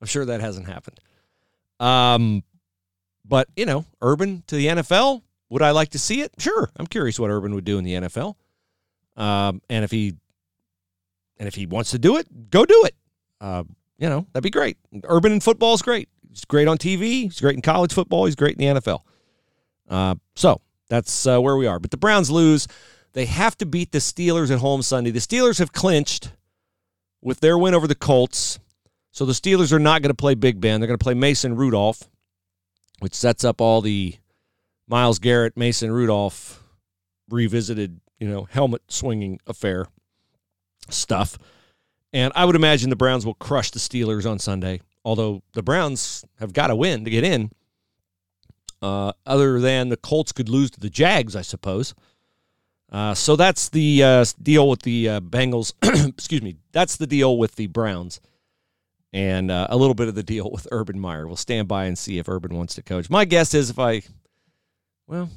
I'm 0.00 0.06
sure 0.06 0.24
that 0.24 0.40
hasn't 0.40 0.66
happened. 0.66 1.00
Um, 1.78 2.42
but, 3.24 3.48
you 3.56 3.66
know, 3.66 3.84
Urban 4.00 4.42
to 4.48 4.56
the 4.56 4.66
NFL, 4.66 5.22
would 5.48 5.62
I 5.62 5.70
like 5.70 5.90
to 5.90 5.98
see 5.98 6.22
it? 6.22 6.32
Sure. 6.38 6.68
I'm 6.76 6.86
curious 6.86 7.18
what 7.20 7.30
Urban 7.30 7.54
would 7.54 7.64
do 7.64 7.78
in 7.78 7.84
the 7.84 7.94
NFL. 7.94 8.34
Um, 9.16 9.62
and 9.70 9.84
if 9.84 9.90
he 9.90 10.14
and 11.38 11.46
if 11.46 11.54
he 11.54 11.66
wants 11.66 11.90
to 11.90 11.98
do 11.98 12.16
it, 12.16 12.50
go 12.50 12.64
do 12.64 12.84
it. 12.84 12.94
Uh, 13.40 13.64
you 13.98 14.08
know, 14.08 14.26
that'd 14.32 14.42
be 14.42 14.50
great. 14.50 14.76
Urban 15.04 15.32
in 15.32 15.40
football 15.40 15.74
is 15.74 15.82
great. 15.82 16.08
He's 16.30 16.44
great 16.44 16.68
on 16.68 16.78
TV. 16.78 17.22
He's 17.22 17.40
great 17.40 17.54
in 17.54 17.62
college 17.62 17.92
football. 17.92 18.26
He's 18.26 18.36
great 18.36 18.56
in 18.58 18.74
the 18.74 18.80
NFL. 18.80 19.00
Uh, 19.88 20.16
so 20.34 20.60
that's 20.88 21.26
uh, 21.26 21.40
where 21.40 21.56
we 21.56 21.66
are. 21.66 21.78
But 21.78 21.90
the 21.90 21.96
Browns 21.96 22.30
lose. 22.30 22.68
They 23.14 23.24
have 23.24 23.56
to 23.58 23.66
beat 23.66 23.92
the 23.92 23.98
Steelers 23.98 24.50
at 24.50 24.58
home 24.58 24.82
Sunday. 24.82 25.10
The 25.10 25.20
Steelers 25.20 25.58
have 25.58 25.72
clinched 25.72 26.32
with 27.22 27.40
their 27.40 27.56
win 27.56 27.74
over 27.74 27.86
the 27.86 27.94
Colts. 27.94 28.58
So 29.10 29.24
the 29.24 29.32
Steelers 29.32 29.72
are 29.72 29.78
not 29.78 30.02
going 30.02 30.10
to 30.10 30.14
play 30.14 30.34
Big 30.34 30.60
Ben. 30.60 30.80
They're 30.80 30.86
going 30.86 30.98
to 30.98 31.02
play 31.02 31.14
Mason 31.14 31.56
Rudolph, 31.56 32.02
which 32.98 33.14
sets 33.14 33.44
up 33.44 33.62
all 33.62 33.80
the 33.80 34.16
Myles 34.86 35.18
Garrett, 35.18 35.56
Mason 35.56 35.90
Rudolph 35.90 36.62
revisited, 37.30 38.00
you 38.20 38.28
know, 38.28 38.44
helmet 38.44 38.82
swinging 38.88 39.40
affair 39.46 39.86
stuff. 40.90 41.38
And 42.16 42.32
I 42.34 42.46
would 42.46 42.56
imagine 42.56 42.88
the 42.88 42.96
Browns 42.96 43.26
will 43.26 43.34
crush 43.34 43.70
the 43.72 43.78
Steelers 43.78 44.24
on 44.28 44.38
Sunday, 44.38 44.80
although 45.04 45.42
the 45.52 45.62
Browns 45.62 46.24
have 46.40 46.54
got 46.54 46.68
to 46.68 46.74
win 46.74 47.04
to 47.04 47.10
get 47.10 47.24
in. 47.24 47.50
Uh, 48.80 49.12
other 49.26 49.60
than 49.60 49.90
the 49.90 49.98
Colts 49.98 50.32
could 50.32 50.48
lose 50.48 50.70
to 50.70 50.80
the 50.80 50.88
Jags, 50.88 51.36
I 51.36 51.42
suppose. 51.42 51.94
Uh, 52.90 53.12
so 53.12 53.36
that's 53.36 53.68
the 53.68 54.02
uh, 54.02 54.24
deal 54.42 54.66
with 54.66 54.80
the 54.80 55.10
uh, 55.10 55.20
Bengals. 55.20 55.74
Excuse 56.08 56.40
me. 56.40 56.56
That's 56.72 56.96
the 56.96 57.06
deal 57.06 57.36
with 57.36 57.56
the 57.56 57.66
Browns, 57.66 58.22
and 59.12 59.50
uh, 59.50 59.66
a 59.68 59.76
little 59.76 59.94
bit 59.94 60.08
of 60.08 60.14
the 60.14 60.22
deal 60.22 60.50
with 60.50 60.66
Urban 60.72 60.98
Meyer. 60.98 61.26
We'll 61.26 61.36
stand 61.36 61.68
by 61.68 61.84
and 61.84 61.98
see 61.98 62.16
if 62.16 62.30
Urban 62.30 62.56
wants 62.56 62.76
to 62.76 62.82
coach. 62.82 63.10
My 63.10 63.26
guess 63.26 63.52
is 63.52 63.68
if 63.68 63.78
I, 63.78 64.00
well, 65.06 65.28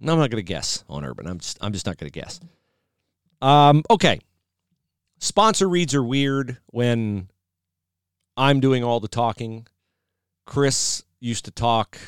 no, 0.00 0.14
I'm 0.14 0.18
not 0.18 0.30
going 0.30 0.44
to 0.44 0.52
guess 0.52 0.82
on 0.88 1.04
Urban. 1.04 1.28
I'm 1.28 1.38
just 1.38 1.58
I'm 1.60 1.72
just 1.72 1.86
not 1.86 1.98
going 1.98 2.10
to 2.10 2.20
guess. 2.20 2.40
Um, 3.40 3.84
okay. 3.90 4.18
Sponsor 5.26 5.68
reads 5.68 5.92
are 5.92 6.04
weird 6.04 6.58
when 6.66 7.28
I'm 8.36 8.60
doing 8.60 8.84
all 8.84 9.00
the 9.00 9.08
talking. 9.08 9.66
Chris 10.46 11.02
used 11.18 11.46
to 11.46 11.50
talk, 11.50 11.98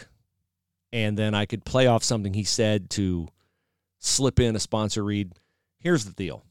and 0.93 1.19
then 1.19 1.35
I 1.35 1.45
could 1.45 1.65
play 1.65 1.89
off 1.89 2.05
something 2.05 2.33
he 2.33 2.45
said 2.45 2.91
to 2.91 3.27
slip 3.99 4.39
in 4.39 4.55
a 4.55 4.61
sponsor 4.61 5.03
read. 5.03 5.33
Here's 5.81 6.05
the 6.05 6.13
deal 6.13 6.45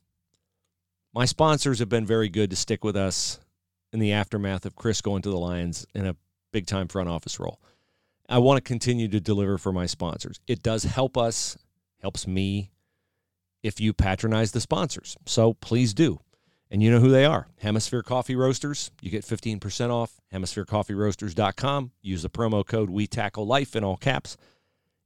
my 1.13 1.24
sponsors 1.24 1.79
have 1.79 1.88
been 1.88 2.05
very 2.05 2.27
good 2.27 2.50
to 2.50 2.57
stick 2.57 2.83
with 2.83 2.97
us 2.97 3.39
in 3.93 4.00
the 4.00 4.12
aftermath 4.12 4.65
of 4.65 4.75
Chris 4.75 5.00
going 5.00 5.21
to 5.21 5.29
the 5.29 5.39
Lions 5.39 5.88
in 5.95 6.05
a 6.05 6.17
big 6.51 6.67
time 6.67 6.89
front 6.89 7.07
office 7.07 7.39
role. 7.39 7.62
I 8.27 8.39
want 8.39 8.57
to 8.57 8.62
continue 8.62 9.07
to 9.07 9.21
deliver 9.21 9.57
for 9.57 9.71
my 9.71 9.86
sponsors. 9.86 10.41
It 10.47 10.63
does 10.63 10.83
help 10.83 11.17
us, 11.17 11.57
helps 12.01 12.27
me 12.27 12.71
if 13.63 13.79
you 13.79 13.93
patronize 13.93 14.51
the 14.51 14.59
sponsors. 14.59 15.15
So 15.25 15.53
please 15.53 15.93
do. 15.93 16.19
And 16.69 16.83
you 16.83 16.91
know 16.91 17.00
who 17.00 17.09
they 17.09 17.25
are 17.25 17.47
Hemisphere 17.59 18.03
Coffee 18.03 18.36
Roasters. 18.36 18.91
You 19.01 19.09
get 19.09 19.24
15% 19.24 19.89
off. 19.89 20.19
HemisphereCoffeeRoasters.com. 20.33 21.91
Use 22.01 22.24
the 22.24 22.29
promo 22.29 22.65
code 22.65 22.89
We 22.89 23.07
Tackle 23.07 23.47
Life 23.47 23.75
in 23.75 23.83
all 23.83 23.97
caps. 23.97 24.38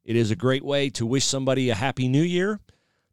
It 0.03 0.15
is 0.15 0.31
a 0.31 0.35
great 0.35 0.65
way 0.65 0.89
to 0.91 1.05
wish 1.05 1.25
somebody 1.25 1.69
a 1.69 1.75
happy 1.75 2.07
new 2.07 2.23
year, 2.23 2.59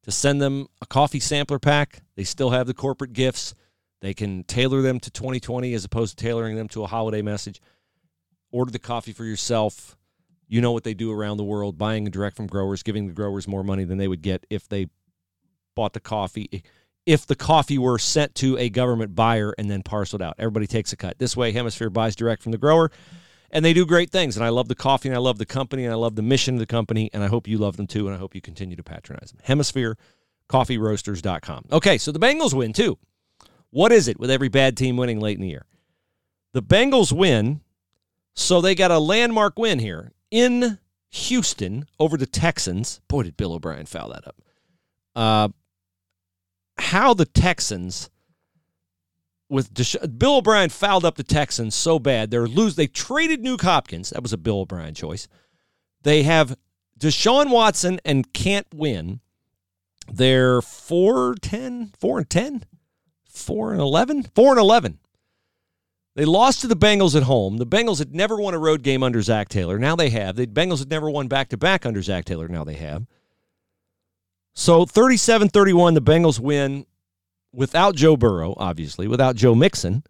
to 0.02 0.10
send 0.10 0.40
them 0.40 0.68
a 0.80 0.86
coffee 0.86 1.20
sampler 1.20 1.58
pack. 1.58 2.02
They 2.16 2.24
still 2.24 2.50
have 2.50 2.66
the 2.66 2.74
corporate 2.74 3.12
gifts. 3.12 3.54
They 4.00 4.14
can 4.14 4.44
tailor 4.44 4.80
them 4.80 4.98
to 5.00 5.10
2020 5.10 5.74
as 5.74 5.84
opposed 5.84 6.16
to 6.16 6.24
tailoring 6.24 6.56
them 6.56 6.68
to 6.68 6.84
a 6.84 6.86
holiday 6.86 7.20
message. 7.20 7.60
Order 8.50 8.70
the 8.70 8.78
coffee 8.78 9.12
for 9.12 9.24
yourself. 9.24 9.96
You 10.46 10.62
know 10.62 10.72
what 10.72 10.84
they 10.84 10.94
do 10.94 11.12
around 11.12 11.36
the 11.36 11.44
world, 11.44 11.76
buying 11.76 12.06
direct 12.06 12.36
from 12.36 12.46
growers, 12.46 12.82
giving 12.82 13.06
the 13.06 13.12
growers 13.12 13.46
more 13.46 13.62
money 13.62 13.84
than 13.84 13.98
they 13.98 14.08
would 14.08 14.22
get 14.22 14.46
if 14.48 14.66
they 14.66 14.86
bought 15.76 15.92
the 15.92 16.00
coffee. 16.00 16.62
If 17.08 17.26
the 17.26 17.34
coffee 17.34 17.78
were 17.78 17.98
sent 17.98 18.34
to 18.36 18.58
a 18.58 18.68
government 18.68 19.14
buyer 19.14 19.54
and 19.56 19.70
then 19.70 19.82
parceled 19.82 20.20
out, 20.20 20.34
everybody 20.38 20.66
takes 20.66 20.92
a 20.92 20.96
cut. 20.96 21.18
This 21.18 21.34
way, 21.34 21.52
Hemisphere 21.52 21.88
buys 21.88 22.14
direct 22.14 22.42
from 22.42 22.52
the 22.52 22.58
grower 22.58 22.90
and 23.50 23.64
they 23.64 23.72
do 23.72 23.86
great 23.86 24.10
things. 24.10 24.36
And 24.36 24.44
I 24.44 24.50
love 24.50 24.68
the 24.68 24.74
coffee, 24.74 25.08
and 25.08 25.16
I 25.16 25.20
love 25.20 25.38
the 25.38 25.46
company, 25.46 25.84
and 25.84 25.92
I 25.92 25.96
love 25.96 26.16
the 26.16 26.22
mission 26.22 26.56
of 26.56 26.60
the 26.60 26.66
company, 26.66 27.08
and 27.12 27.22
I 27.22 27.28
hope 27.28 27.46
you 27.48 27.56
love 27.58 27.78
them 27.78 27.86
too, 27.86 28.06
and 28.06 28.14
I 28.14 28.18
hope 28.18 28.34
you 28.34 28.40
continue 28.40 28.74
to 28.76 28.82
patronize 28.82 29.32
them. 29.32 29.40
HemisphereCoffeeRoasters.com. 29.46 31.66
Okay, 31.72 31.98
so 31.98 32.10
the 32.12 32.18
Bengals 32.18 32.54
win 32.54 32.72
too. 32.72 32.98
What 33.70 33.92
is 33.92 34.08
it 34.08 34.18
with 34.18 34.30
every 34.30 34.48
bad 34.48 34.74
team 34.76 34.96
winning 34.96 35.20
late 35.20 35.36
in 35.36 35.42
the 35.42 35.48
year? 35.48 35.66
The 36.52 36.62
Bengals 36.62 37.12
win, 37.12 37.60
so 38.34 38.60
they 38.60 38.74
got 38.74 38.90
a 38.90 38.98
landmark 38.98 39.56
win 39.58 39.78
here 39.78 40.12
in 40.30 40.78
Houston 41.10 41.86
over 41.98 42.16
the 42.16 42.26
Texans. 42.26 43.00
Boy, 43.08 43.24
did 43.24 43.36
Bill 43.36 43.52
O'Brien 43.52 43.84
foul 43.86 44.08
that 44.10 44.26
up. 44.26 44.36
Uh, 45.14 45.48
how 46.78 47.14
the 47.14 47.24
Texans 47.24 48.10
with 49.48 49.72
Desha- 49.72 50.18
Bill 50.18 50.36
O'Brien 50.36 50.68
fouled 50.68 51.04
up 51.04 51.16
the 51.16 51.22
Texans 51.22 51.74
so 51.74 51.98
bad 51.98 52.30
they're 52.30 52.46
lose. 52.46 52.76
They 52.76 52.86
traded 52.86 53.42
Nuke 53.42 53.62
Hopkins. 53.62 54.10
That 54.10 54.22
was 54.22 54.32
a 54.32 54.38
Bill 54.38 54.60
O'Brien 54.60 54.94
choice. 54.94 55.28
They 56.02 56.22
have 56.24 56.56
Deshaun 56.98 57.50
Watson 57.50 58.00
and 58.04 58.32
can't 58.32 58.66
win. 58.74 59.20
They're 60.10 60.62
4 60.62 61.34
10, 61.40 61.92
4 61.98 62.18
and 62.18 62.30
10, 62.30 62.64
4 63.28 63.72
and 63.72 63.80
11, 63.80 64.22
4 64.34 64.50
and 64.52 64.60
11. 64.60 64.98
They 66.14 66.24
lost 66.24 66.62
to 66.62 66.66
the 66.66 66.74
Bengals 66.74 67.14
at 67.14 67.24
home. 67.24 67.58
The 67.58 67.66
Bengals 67.66 68.00
had 68.00 68.12
never 68.14 68.36
won 68.36 68.54
a 68.54 68.58
road 68.58 68.82
game 68.82 69.04
under 69.04 69.22
Zac 69.22 69.48
Taylor. 69.48 69.78
Now 69.78 69.94
they 69.94 70.10
have. 70.10 70.34
The 70.34 70.46
Bengals 70.46 70.80
had 70.80 70.90
never 70.90 71.08
won 71.08 71.28
back 71.28 71.48
to 71.50 71.56
back 71.56 71.86
under 71.86 72.02
Zac 72.02 72.24
Taylor. 72.24 72.48
Now 72.48 72.64
they 72.64 72.74
have. 72.74 73.06
So 74.58 74.84
37 74.84 75.50
31, 75.50 75.94
the 75.94 76.02
Bengals 76.02 76.40
win 76.40 76.84
without 77.52 77.94
Joe 77.94 78.16
Burrow, 78.16 78.54
obviously, 78.56 79.06
without 79.06 79.36
Joe 79.36 79.54
Mixon. 79.54 80.02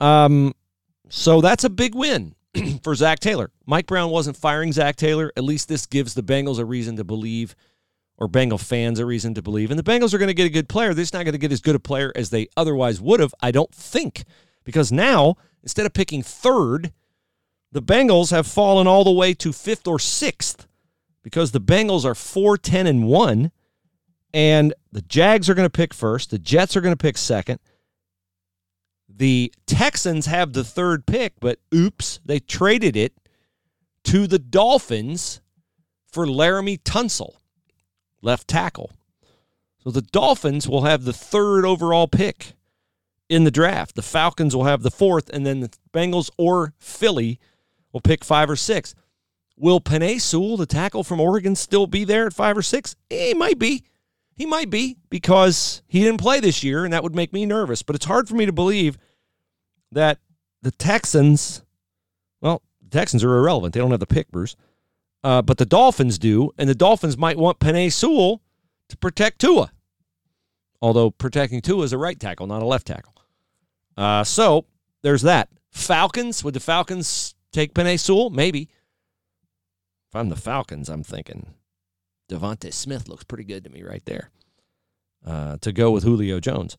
Um, 0.00 0.54
so 1.08 1.40
that's 1.40 1.64
a 1.64 1.70
big 1.70 1.94
win 1.94 2.34
for 2.82 2.94
Zac 2.94 3.20
Taylor. 3.20 3.50
Mike 3.64 3.86
Brown 3.86 4.10
wasn't 4.10 4.36
firing 4.36 4.70
Zac 4.72 4.96
Taylor. 4.96 5.32
At 5.34 5.44
least 5.44 5.66
this 5.66 5.86
gives 5.86 6.12
the 6.12 6.22
Bengals 6.22 6.58
a 6.58 6.64
reason 6.66 6.96
to 6.96 7.04
believe, 7.04 7.56
or 8.18 8.28
Bengal 8.28 8.58
fans 8.58 8.98
a 8.98 9.06
reason 9.06 9.32
to 9.32 9.40
believe. 9.40 9.70
And 9.70 9.78
the 9.78 9.82
Bengals 9.82 10.12
are 10.12 10.18
going 10.18 10.28
to 10.28 10.34
get 10.34 10.44
a 10.44 10.50
good 10.50 10.68
player. 10.68 10.92
They're 10.92 11.02
just 11.02 11.14
not 11.14 11.24
going 11.24 11.32
to 11.32 11.38
get 11.38 11.50
as 11.50 11.62
good 11.62 11.74
a 11.74 11.80
player 11.80 12.12
as 12.14 12.28
they 12.28 12.48
otherwise 12.54 13.00
would 13.00 13.20
have, 13.20 13.34
I 13.40 13.50
don't 13.50 13.74
think. 13.74 14.24
Because 14.62 14.92
now, 14.92 15.36
instead 15.62 15.86
of 15.86 15.94
picking 15.94 16.22
third, 16.22 16.92
the 17.72 17.80
Bengals 17.80 18.30
have 18.30 18.46
fallen 18.46 18.86
all 18.86 19.04
the 19.04 19.10
way 19.10 19.32
to 19.32 19.54
fifth 19.54 19.86
or 19.86 19.98
sixth 19.98 20.67
because 21.28 21.52
the 21.52 21.60
Bengals 21.60 22.06
are 22.06 22.14
4 22.14 22.56
10 22.56 22.86
and 22.86 23.06
1 23.06 23.52
and 24.32 24.72
the 24.90 25.02
Jags 25.02 25.50
are 25.50 25.54
going 25.54 25.66
to 25.66 25.70
pick 25.70 25.92
first. 25.92 26.30
The 26.30 26.38
Jets 26.38 26.74
are 26.74 26.80
going 26.80 26.94
to 26.94 26.96
pick 26.96 27.18
second. 27.18 27.60
The 29.06 29.52
Texans 29.66 30.24
have 30.24 30.54
the 30.54 30.64
third 30.64 31.04
pick, 31.04 31.34
but 31.38 31.58
oops, 31.74 32.20
they 32.24 32.40
traded 32.40 32.96
it 32.96 33.12
to 34.04 34.26
the 34.26 34.38
Dolphins 34.38 35.42
for 36.10 36.24
Laremy 36.24 36.80
Tunsil, 36.82 37.34
left 38.22 38.48
tackle. 38.48 38.92
So 39.84 39.90
the 39.90 40.02
Dolphins 40.02 40.66
will 40.66 40.84
have 40.84 41.04
the 41.04 41.12
third 41.12 41.66
overall 41.66 42.08
pick 42.08 42.54
in 43.28 43.44
the 43.44 43.50
draft. 43.50 43.96
The 43.96 44.02
Falcons 44.02 44.56
will 44.56 44.64
have 44.64 44.82
the 44.82 44.90
fourth, 44.90 45.28
and 45.28 45.44
then 45.44 45.60
the 45.60 45.70
Bengals 45.92 46.30
or 46.38 46.72
Philly 46.78 47.38
will 47.92 48.00
pick 48.00 48.24
five 48.24 48.48
or 48.48 48.56
six. 48.56 48.94
Will 49.58 49.80
Penei 49.80 50.20
Sewell, 50.20 50.56
the 50.56 50.66
tackle 50.66 51.04
from 51.04 51.20
Oregon, 51.20 51.54
still 51.54 51.86
be 51.86 52.04
there 52.04 52.26
at 52.26 52.34
five 52.34 52.56
or 52.56 52.62
six? 52.62 52.96
He 53.10 53.34
might 53.34 53.58
be. 53.58 53.84
He 54.36 54.46
might 54.46 54.70
be 54.70 54.96
because 55.10 55.82
he 55.88 56.00
didn't 56.04 56.20
play 56.20 56.38
this 56.38 56.62
year, 56.62 56.84
and 56.84 56.92
that 56.92 57.02
would 57.02 57.14
make 57.14 57.32
me 57.32 57.44
nervous. 57.44 57.82
But 57.82 57.96
it's 57.96 58.04
hard 58.04 58.28
for 58.28 58.36
me 58.36 58.46
to 58.46 58.52
believe 58.52 58.96
that 59.90 60.18
the 60.62 60.70
Texans, 60.70 61.62
well, 62.40 62.62
the 62.80 62.90
Texans 62.90 63.24
are 63.24 63.36
irrelevant. 63.36 63.74
They 63.74 63.80
don't 63.80 63.90
have 63.90 64.00
the 64.00 64.06
pick, 64.06 64.30
Bruce. 64.30 64.54
Uh, 65.24 65.42
but 65.42 65.58
the 65.58 65.66
Dolphins 65.66 66.18
do, 66.18 66.52
and 66.56 66.68
the 66.68 66.74
Dolphins 66.74 67.18
might 67.18 67.36
want 67.36 67.58
Penei 67.58 67.92
Sewell 67.92 68.40
to 68.88 68.96
protect 68.96 69.40
Tua. 69.40 69.72
Although 70.80 71.10
protecting 71.10 71.60
Tua 71.60 71.82
is 71.82 71.92
a 71.92 71.98
right 71.98 72.18
tackle, 72.18 72.46
not 72.46 72.62
a 72.62 72.66
left 72.66 72.86
tackle. 72.86 73.14
Uh, 73.96 74.22
so 74.22 74.66
there's 75.02 75.22
that. 75.22 75.48
Falcons, 75.70 76.44
would 76.44 76.54
the 76.54 76.60
Falcons 76.60 77.34
take 77.52 77.74
Penei 77.74 77.98
Sewell? 77.98 78.30
Maybe. 78.30 78.68
If 80.08 80.16
I'm 80.16 80.28
the 80.28 80.36
Falcons, 80.36 80.88
I'm 80.88 81.02
thinking 81.02 81.54
DeVonta 82.30 82.72
Smith 82.72 83.08
looks 83.08 83.24
pretty 83.24 83.44
good 83.44 83.64
to 83.64 83.70
me 83.70 83.82
right 83.82 84.02
there 84.06 84.30
uh, 85.26 85.56
to 85.60 85.72
go 85.72 85.90
with 85.90 86.04
Julio 86.04 86.40
Jones. 86.40 86.76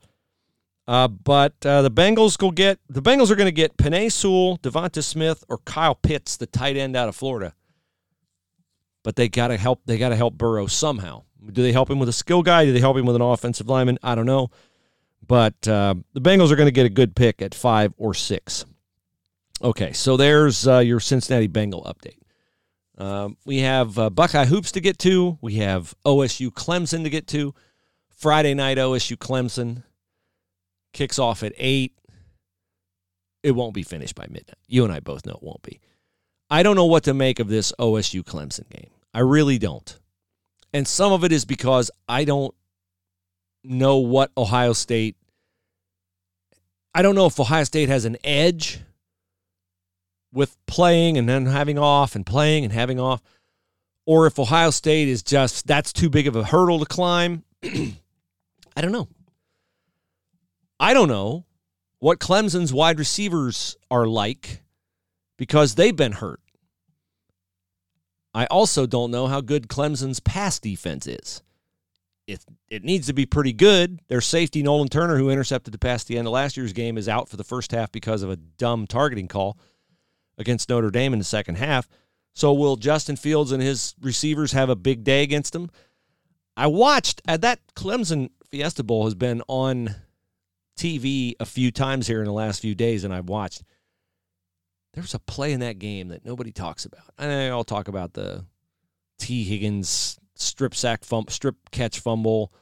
Uh, 0.88 1.08
but 1.08 1.54
uh, 1.66 1.84
the 1.84 1.92
Bengals 1.92 2.36
go 2.36 2.50
get 2.50 2.80
the 2.90 3.02
Bengals 3.02 3.30
are 3.30 3.36
going 3.36 3.46
to 3.46 3.52
get 3.52 3.78
Penei 3.78 4.12
Sewell, 4.12 4.58
DeVonta 4.58 5.04
Smith, 5.04 5.44
or 5.48 5.60
Kyle 5.60 5.94
Pitts, 5.94 6.36
the 6.38 6.48
tight 6.48 6.78
end 6.78 6.96
out 6.96 7.08
of 7.08 7.16
Florida. 7.16 7.54
But 9.04 9.16
they 9.16 9.30
got 9.30 9.50
to 9.50 9.58
help. 9.58 9.82
They 9.86 10.00
got 10.00 10.10
to 10.10 10.16
help 10.16 10.34
Burrow 10.36 10.66
somehow. 10.66 11.24
Do 11.46 11.62
they 11.62 11.72
help 11.72 11.92
him 11.92 12.00
with 12.00 12.10
a 12.10 12.14
skill 12.14 12.42
guy? 12.42 12.66
Do 12.66 12.74
they 12.74 12.80
help 12.80 12.98
him 12.98 13.06
with 13.06 13.16
an 13.16 13.22
offensive 13.22 13.70
lineman? 13.70 14.00
I 14.02 14.16
don't 14.16 14.26
know. 14.26 14.50
But 15.26 15.68
uh, 15.68 15.94
the 16.14 16.22
Bengals 16.22 16.52
are 16.52 16.56
going 16.56 16.68
to 16.68 16.72
get 16.72 16.88
a 16.88 16.90
good 16.90 17.16
pick 17.16 17.42
at 17.42 17.54
five 17.54 17.94
or 17.98 18.16
six. 18.16 18.66
Okay, 19.62 19.94
so 19.94 20.18
there's 20.18 20.68
uh, 20.68 20.80
your 20.80 21.00
Cincinnati 21.00 21.48
Bengal 21.48 21.84
update. 21.84 22.18
Um, 23.00 23.38
we 23.46 23.60
have 23.60 23.98
uh, 23.98 24.10
Buckeye 24.10 24.46
Hoops 24.46 24.74
to 24.74 24.82
get 24.82 25.00
to. 25.00 25.38
We 25.42 25.56
have 25.56 25.96
OSU 26.06 26.50
Clemson 26.50 27.04
to 27.04 27.10
get 27.10 27.28
to. 27.28 27.56
Friday 28.10 28.54
night, 28.54 28.78
OSU 28.78 29.16
Clemson 29.16 29.84
kicks 30.92 31.18
off 31.18 31.42
at 31.42 31.54
8. 31.58 31.94
It 33.42 33.52
won't 33.52 33.74
be 33.74 33.84
finished 33.84 34.16
by 34.16 34.24
midnight. 34.24 34.58
You 34.68 34.84
and 34.84 34.92
I 34.92 35.00
both 35.00 35.26
know 35.26 35.34
it 35.34 35.44
won't 35.44 35.62
be. 35.62 35.80
I 36.50 36.62
don't 36.62 36.76
know 36.76 36.86
what 36.86 37.04
to 37.06 37.14
make 37.14 37.40
of 37.40 37.48
this 37.48 37.72
OSU 37.80 38.24
Clemson 38.24 38.70
game. 38.70 38.90
I 39.14 39.22
really 39.22 39.58
don't. 39.58 39.98
And 40.74 40.86
some 40.86 41.14
of 41.14 41.24
it 41.24 41.32
is 41.32 41.46
because 41.46 41.90
I 42.08 42.26
don't 42.26 42.54
know 43.64 43.98
what 43.98 44.32
Ohio 44.38 44.74
State. 44.74 45.16
I 46.94 47.02
don't 47.02 47.16
know 47.16 47.28
if 47.28 47.40
Ohio 47.40 47.64
State 47.64 47.88
has 47.88 48.04
an 48.04 48.18
edge 48.26 48.82
with 50.32 50.56
playing 50.68 51.18
and 51.18 51.28
then 51.28 51.46
having 51.46 51.78
off 51.80 52.16
and 52.16 52.26
playing 52.26 52.64
and 52.64 52.74
having 52.74 53.00
off, 53.00 53.22
or 54.06 54.28
if 54.28 54.40
Ohio 54.40 54.70
State 54.70 55.08
is 55.08 55.24
just 55.24 55.68
that's 55.68 55.94
too 55.94 56.10
big 56.10 56.28
of 56.28 56.36
a 56.36 56.44
hurdle 56.44 56.80
to 56.80 56.86
climb. 56.86 57.44
I 57.64 58.82
don't 58.82 58.92
know. 58.92 59.08
I 60.80 60.94
don't 60.94 61.10
know 61.10 61.46
what 62.00 62.20
Clemson's 62.20 62.74
wide 62.74 62.98
receivers 62.98 63.76
are 63.92 64.08
like 64.08 64.64
because 65.38 65.76
they've 65.76 65.96
been 65.96 66.14
hurt. 66.14 66.40
I 68.34 68.46
also 68.46 68.86
don't 68.86 69.12
know 69.12 69.28
how 69.28 69.42
good 69.42 69.68
Clemson's 69.68 70.20
pass 70.20 70.60
defense 70.60 71.08
is. 71.08 71.42
It, 72.28 72.46
it 72.70 72.84
needs 72.84 73.08
to 73.08 73.14
be 73.14 73.26
pretty 73.26 73.54
good. 73.54 74.00
Their 74.08 74.22
safety, 74.22 74.62
Nolan 74.62 74.88
Turner, 74.88 75.18
who 75.18 75.32
intercepted 75.32 75.74
the 75.74 75.80
pass 75.80 76.04
at 76.04 76.08
the 76.08 76.18
end 76.18 76.28
of 76.28 76.34
last 76.34 76.56
year's 76.56 76.74
game, 76.74 76.98
is 76.98 77.10
out 77.10 77.28
for 77.28 77.38
the 77.38 77.44
first 77.44 77.72
half 77.72 77.92
because 77.92 78.22
of 78.22 78.30
a 78.30 78.36
dumb 78.36 78.86
targeting 78.86 79.28
call 79.28 79.58
against 80.40 80.70
Notre 80.70 80.90
Dame 80.90 81.14
in 81.14 81.20
the 81.20 81.26
second 81.26 81.56
half. 81.56 81.88
So 82.34 82.54
will 82.54 82.78
Justin 82.78 83.18
Fields 83.18 83.52
and 83.52 83.62
his 83.62 83.94
receivers 84.02 84.54
have 84.54 84.70
a 84.70 84.76
big 84.76 85.04
day 85.04 85.22
against 85.22 85.54
them? 85.54 85.70
I 86.56 86.68
watched 86.68 87.22
uh, 87.28 87.38
that 87.38 87.60
Clemson 87.76 88.30
Fiesta 88.50 88.84
Bowl 88.84 89.06
has 89.06 89.16
been 89.16 89.42
on 89.48 89.96
TV 90.78 91.34
a 91.40 91.46
few 91.46 91.72
times 91.72 92.08
here 92.08 92.20
in 92.20 92.26
the 92.26 92.34
last 92.34 92.62
few 92.62 92.74
days, 92.74 93.04
and 93.04 93.14
I've 93.14 93.30
watched. 93.30 93.64
There's 94.94 95.14
a 95.14 95.20
play 95.20 95.54
in 95.54 95.60
that 95.60 95.78
game 95.78 96.08
that 96.08 96.26
nobody 96.26 96.52
talks 96.52 96.86
about. 96.86 97.04
And 97.18 97.32
I'll 97.32 97.64
talk 97.64 97.88
about 97.88 98.14
the 98.14 98.46
Tee 99.20 99.44
Higgins 99.44 100.20
strip 100.36 100.74
sack, 100.74 101.04
strip 101.30 101.56
catch 101.72 102.00
fumble, 102.00 102.54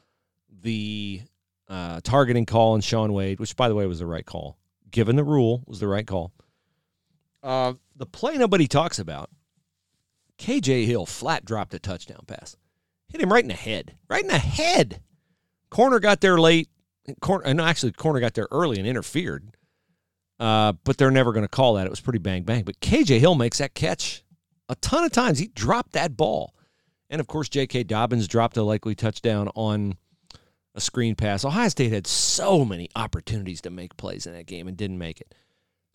the 0.49 1.21
uh, 1.69 2.01
targeting 2.03 2.45
call 2.45 2.73
on 2.73 2.81
Shaun 2.81 3.13
Wade, 3.13 3.39
which 3.39 3.55
by 3.55 3.69
the 3.69 3.75
way 3.75 3.85
was 3.85 3.99
the 3.99 4.05
right 4.05 4.25
call, 4.25 4.57
given 4.89 5.15
the 5.15 5.23
rule 5.23 5.63
was 5.67 5.79
the 5.79 5.87
right 5.87 6.05
call. 6.05 6.33
Uh, 7.43 7.73
the 7.95 8.05
play 8.05 8.37
nobody 8.37 8.67
talks 8.67 8.99
about. 8.99 9.29
KJ 10.37 10.85
Hill 10.85 11.05
flat 11.05 11.45
dropped 11.45 11.73
a 11.73 11.79
touchdown 11.79 12.23
pass, 12.27 12.55
hit 13.07 13.21
him 13.21 13.31
right 13.31 13.43
in 13.43 13.47
the 13.47 13.55
head, 13.55 13.95
right 14.09 14.21
in 14.21 14.27
the 14.27 14.37
head. 14.37 15.01
Corner 15.69 15.99
got 15.99 16.21
there 16.21 16.37
late. 16.37 16.69
Corner, 17.21 17.53
no, 17.53 17.63
actually, 17.63 17.93
corner 17.93 18.19
got 18.19 18.33
there 18.33 18.47
early 18.51 18.77
and 18.77 18.87
interfered. 18.87 19.55
Uh, 20.39 20.73
but 20.83 20.97
they're 20.97 21.09
never 21.09 21.33
going 21.33 21.45
to 21.45 21.49
call 21.49 21.73
that. 21.75 21.87
It 21.87 21.89
was 21.89 21.99
pretty 21.99 22.19
bang 22.19 22.43
bang. 22.43 22.63
But 22.63 22.79
KJ 22.79 23.19
Hill 23.19 23.35
makes 23.35 23.57
that 23.57 23.73
catch 23.73 24.23
a 24.69 24.75
ton 24.75 25.03
of 25.03 25.11
times. 25.11 25.39
He 25.39 25.47
dropped 25.47 25.93
that 25.93 26.15
ball. 26.15 26.53
And 27.09 27.21
of 27.21 27.27
course, 27.27 27.49
J.K. 27.49 27.83
Dobbins 27.83 28.27
dropped 28.27 28.57
a 28.57 28.63
likely 28.63 28.95
touchdown 28.95 29.49
on 29.55 29.95
a 30.75 30.81
screen 30.81 31.15
pass. 31.15 31.45
Ohio 31.45 31.69
State 31.69 31.91
had 31.91 32.05
so 32.05 32.65
many 32.65 32.89
opportunities 32.95 33.61
to 33.61 33.69
make 33.69 33.97
plays 33.97 34.27
in 34.27 34.33
that 34.33 34.45
game 34.45 34.67
and 34.67 34.75
didn't 34.75 34.97
make 34.97 35.21
it. 35.21 35.33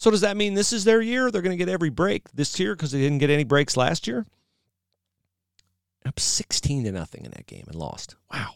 So 0.02 0.11
does 0.11 0.23
that 0.23 0.37
mean 0.37 0.54
this 0.54 0.73
is 0.73 0.82
their 0.82 1.00
year? 1.00 1.30
They're 1.30 1.42
going 1.42 1.56
to 1.56 1.64
get 1.64 1.73
every 1.73 1.88
break 1.88 2.28
this 2.32 2.59
year 2.59 2.75
because 2.75 2.90
they 2.90 2.99
didn't 2.99 3.18
get 3.18 3.30
any 3.30 3.44
breaks 3.44 3.76
last 3.76 4.09
year? 4.09 4.26
Up 6.04 6.18
16 6.18 6.82
to 6.82 6.90
nothing 6.90 7.25
in 7.25 7.30
that 7.30 7.47
game 7.47 7.66
and 7.68 7.76
lost. 7.76 8.16
Wow. 8.28 8.54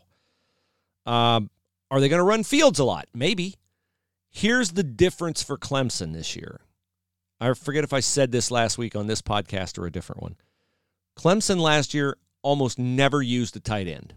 Um, 1.06 1.50
are 1.88 2.00
they 2.00 2.08
going 2.08 2.18
to 2.18 2.24
run 2.24 2.42
Fields 2.42 2.80
a 2.80 2.84
lot? 2.84 3.06
Maybe. 3.14 3.54
Here's 4.28 4.72
the 4.72 4.82
difference 4.82 5.40
for 5.44 5.56
Clemson 5.56 6.12
this 6.12 6.34
year. 6.34 6.62
I 7.40 7.54
forget 7.54 7.84
if 7.84 7.92
I 7.92 8.00
said 8.00 8.32
this 8.32 8.50
last 8.50 8.76
week 8.76 8.96
on 8.96 9.06
this 9.06 9.22
podcast 9.22 9.78
or 9.78 9.86
a 9.86 9.92
different 9.92 10.22
one. 10.22 10.34
Clemson 11.16 11.60
last 11.60 11.94
year 11.94 12.16
almost 12.42 12.76
never 12.76 13.22
used 13.22 13.56
a 13.56 13.60
tight 13.60 13.86
end 13.86 14.14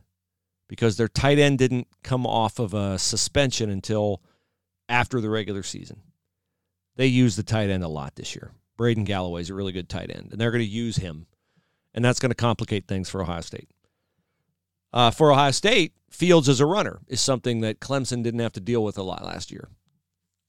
because 0.67 0.97
their 0.97 1.07
tight 1.07 1.37
end 1.37 1.59
didn't 1.59 1.89
come 2.01 2.25
off 2.25 2.57
of 2.57 2.73
a 2.73 2.97
suspension 2.97 3.69
until 3.69 4.19
after 4.89 5.21
the 5.21 5.29
regular 5.29 5.61
season. 5.61 6.01
They 6.99 7.07
use 7.07 7.37
the 7.37 7.43
tight 7.43 7.69
end 7.69 7.81
a 7.81 7.87
lot 7.87 8.17
this 8.17 8.35
year. 8.35 8.51
Braden 8.75 9.05
Galloway 9.05 9.39
is 9.39 9.49
a 9.49 9.53
really 9.53 9.71
good 9.71 9.87
tight 9.87 10.11
end, 10.13 10.33
and 10.33 10.41
they're 10.41 10.51
going 10.51 10.65
to 10.65 10.69
use 10.69 10.97
him, 10.97 11.27
and 11.93 12.03
that's 12.03 12.19
going 12.19 12.31
to 12.31 12.35
complicate 12.35 12.89
things 12.89 13.09
for 13.09 13.21
Ohio 13.21 13.39
State. 13.39 13.69
Uh, 14.91 15.09
for 15.09 15.31
Ohio 15.31 15.51
State, 15.51 15.93
Fields 16.09 16.49
as 16.49 16.59
a 16.59 16.65
runner 16.65 16.99
is 17.07 17.21
something 17.21 17.61
that 17.61 17.79
Clemson 17.79 18.21
didn't 18.21 18.41
have 18.41 18.51
to 18.51 18.59
deal 18.59 18.83
with 18.83 18.97
a 18.97 19.01
lot 19.01 19.23
last 19.23 19.49
year. 19.49 19.69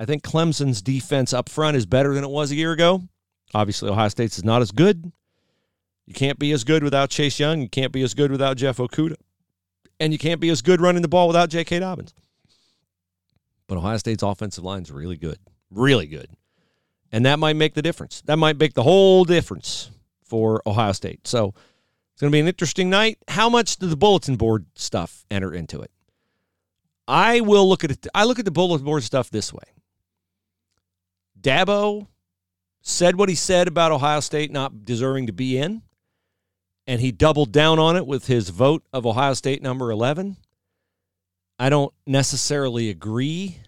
I 0.01 0.07
think 0.07 0.25
Clemson's 0.25 0.83
defense 0.83 1.33
up 1.33 1.49
front 1.49 1.77
is 1.77 1.87
better 1.87 2.15
than 2.15 2.25
it 2.25 2.31
was 2.31 2.51
a 2.51 2.57
year 2.57 2.73
ago. 2.73 3.03
Obviously, 3.55 3.89
Ohio 3.89 4.09
State's 4.09 4.39
is 4.39 4.45
not 4.45 4.61
as 4.61 4.73
good. 4.73 5.13
You 6.07 6.15
can't 6.15 6.41
be 6.41 6.51
as 6.51 6.65
good 6.65 6.83
without 6.83 7.11
Chase 7.11 7.39
Young. 7.39 7.61
You 7.61 7.69
can't 7.69 7.93
be 7.93 8.03
as 8.03 8.13
good 8.13 8.33
without 8.33 8.57
Jeff 8.57 8.79
Okudah. 8.79 9.15
And 10.01 10.13
you 10.13 10.19
can't 10.19 10.41
be 10.41 10.49
as 10.49 10.63
good 10.63 10.81
running 10.81 11.03
the 11.03 11.09
ball 11.09 11.29
without 11.29 11.49
J.K. 11.49 11.79
Dobbins. 11.79 12.13
But 13.69 13.79
Ohio 13.79 13.99
State's 13.99 14.25
offensive 14.25 14.65
line 14.65 14.83
is 14.83 14.91
really 14.91 15.17
good. 15.17 15.39
Really 15.71 16.09
good. 16.09 16.29
And 17.13 17.27
that 17.27 17.39
might 17.39 17.57
make 17.57 17.75
the 17.75 17.83
difference. 17.83 18.23
That 18.27 18.37
might 18.37 18.59
make 18.59 18.75
the 18.75 18.83
whole 18.83 19.25
difference 19.25 19.91
for 20.23 20.63
Ohio 20.67 20.93
State. 20.93 21.27
So 21.27 21.55
it's 22.13 22.21
going 22.21 22.31
to 22.31 22.35
be 22.35 22.41
an 22.41 22.49
interesting 22.49 22.89
night. 22.89 23.19
How 23.29 23.49
much 23.49 23.79
does 23.79 23.91
the 23.91 23.97
bulletin 23.97 24.37
board 24.37 24.67
stuff 24.75 25.25
enter 25.31 25.53
into 25.53 25.81
it? 25.81 25.91
I 27.09 27.41
will 27.41 27.69
look 27.69 27.83
at 27.83 27.91
it. 27.91 28.07
I 28.15 28.25
look 28.25 28.39
at 28.39 28.45
the 28.45 28.53
bulletin 28.53 28.85
board 28.85 29.03
stuff 29.03 29.31
this 29.31 29.53
way. 29.53 29.65
Dabo 31.41 32.07
said 32.83 33.17
what 33.17 33.29
he 33.29 33.35
said 33.35 33.67
about 33.67 33.93
Ohio 33.93 34.21
State 34.21 34.53
not 34.53 34.85
deserving 34.85 35.27
to 35.27 35.33
be 35.33 35.59
in 35.59 35.83
and 36.87 37.01
he 37.01 37.13
doubled 37.13 37.53
down 37.53 37.79
on 37.79 37.97
it 37.97 38.05
with 38.07 38.27
his 38.27 38.49
vote 38.49 38.83
of 38.93 39.07
Ohio 39.07 39.35
State 39.35 39.63
number 39.63 39.91
11. 39.91 40.37
I 41.57 41.69
don't 41.69 41.95
necessarily 42.05 42.91
agree, 42.91 43.59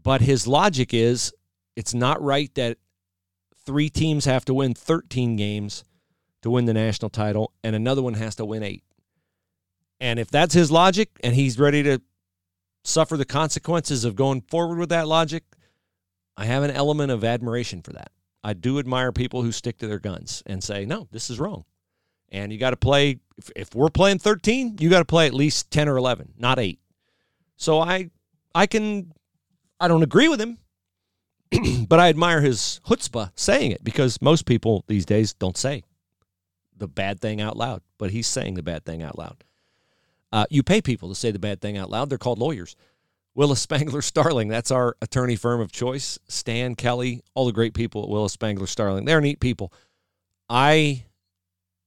but 0.00 0.20
his 0.20 0.46
logic 0.46 0.94
is 0.94 1.32
it's 1.76 1.94
not 1.94 2.22
right 2.22 2.54
that 2.54 2.78
three 3.64 3.88
teams 3.88 4.24
have 4.24 4.44
to 4.44 4.54
win 4.54 4.74
13 4.74 5.36
games 5.36 5.84
to 6.42 6.50
win 6.50 6.66
the 6.66 6.74
national 6.74 7.10
title 7.10 7.52
and 7.62 7.74
another 7.74 8.02
one 8.02 8.14
has 8.14 8.34
to 8.36 8.44
win 8.44 8.62
eight. 8.62 8.84
And 10.00 10.18
if 10.18 10.30
that's 10.30 10.54
his 10.54 10.70
logic 10.70 11.08
and 11.22 11.34
he's 11.34 11.58
ready 11.58 11.82
to 11.84 12.00
suffer 12.84 13.16
the 13.16 13.24
consequences 13.24 14.04
of 14.04 14.16
going 14.16 14.42
forward 14.42 14.78
with 14.78 14.90
that 14.90 15.08
logic, 15.08 15.44
I 16.36 16.44
have 16.44 16.62
an 16.62 16.70
element 16.70 17.10
of 17.10 17.24
admiration 17.24 17.80
for 17.82 17.92
that. 17.92 18.10
I 18.42 18.52
do 18.52 18.78
admire 18.78 19.12
people 19.12 19.42
who 19.42 19.52
stick 19.52 19.78
to 19.78 19.86
their 19.86 19.98
guns 19.98 20.42
and 20.44 20.62
say, 20.62 20.84
no, 20.84 21.08
this 21.10 21.30
is 21.30 21.40
wrong. 21.40 21.64
And 22.30 22.52
you 22.52 22.58
got 22.58 22.70
to 22.70 22.76
play, 22.76 23.20
if, 23.38 23.50
if 23.56 23.74
we're 23.74 23.88
playing 23.88 24.18
13, 24.18 24.76
you 24.80 24.90
got 24.90 24.98
to 24.98 25.04
play 25.04 25.26
at 25.26 25.32
least 25.32 25.70
10 25.70 25.88
or 25.88 25.96
11, 25.96 26.34
not 26.36 26.58
eight. 26.58 26.80
So 27.56 27.80
I, 27.80 28.10
I 28.54 28.66
can, 28.66 29.12
I 29.80 29.88
don't 29.88 30.02
agree 30.02 30.28
with 30.28 30.40
him, 30.40 30.58
but 31.88 32.00
I 32.00 32.08
admire 32.08 32.40
his 32.40 32.80
chutzpah 32.86 33.30
saying 33.34 33.72
it 33.72 33.84
because 33.84 34.20
most 34.20 34.46
people 34.46 34.84
these 34.86 35.06
days 35.06 35.34
don't 35.34 35.56
say 35.56 35.82
the 36.76 36.88
bad 36.88 37.20
thing 37.20 37.40
out 37.40 37.56
loud, 37.56 37.82
but 37.98 38.10
he's 38.10 38.26
saying 38.26 38.54
the 38.54 38.62
bad 38.62 38.84
thing 38.84 39.02
out 39.02 39.18
loud. 39.18 39.44
Uh, 40.32 40.46
you 40.50 40.62
pay 40.62 40.80
people 40.80 41.08
to 41.08 41.14
say 41.14 41.30
the 41.30 41.38
bad 41.38 41.60
thing 41.60 41.76
out 41.76 41.90
loud. 41.90 42.10
They're 42.10 42.18
called 42.18 42.38
lawyers. 42.38 42.74
Willis 43.34 43.60
Spangler 43.60 44.02
Starling. 44.02 44.48
That's 44.48 44.70
our 44.70 44.96
attorney 45.02 45.36
firm 45.36 45.60
of 45.60 45.72
choice. 45.72 46.18
Stan 46.28 46.74
Kelly, 46.74 47.22
all 47.34 47.46
the 47.46 47.52
great 47.52 47.74
people 47.74 48.02
at 48.02 48.08
Willis 48.08 48.32
Spangler 48.32 48.66
Starling. 48.66 49.04
They're 49.04 49.20
neat 49.20 49.40
people. 49.40 49.72
I 50.48 51.04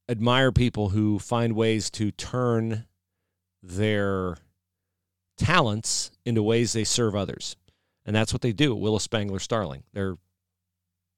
admire 0.09 0.51
people 0.51 0.89
who 0.89 1.19
find 1.19 1.53
ways 1.53 1.89
to 1.91 2.11
turn 2.11 2.85
their 3.61 4.37
talents 5.37 6.11
into 6.25 6.41
ways 6.41 6.73
they 6.73 6.83
serve 6.83 7.15
others. 7.15 7.55
And 8.07 8.15
that's 8.15 8.33
what 8.33 8.41
they 8.41 8.53
do 8.53 8.73
Willis 8.73 9.03
Spangler 9.03 9.39
Starling. 9.39 9.83
They're 9.93 10.15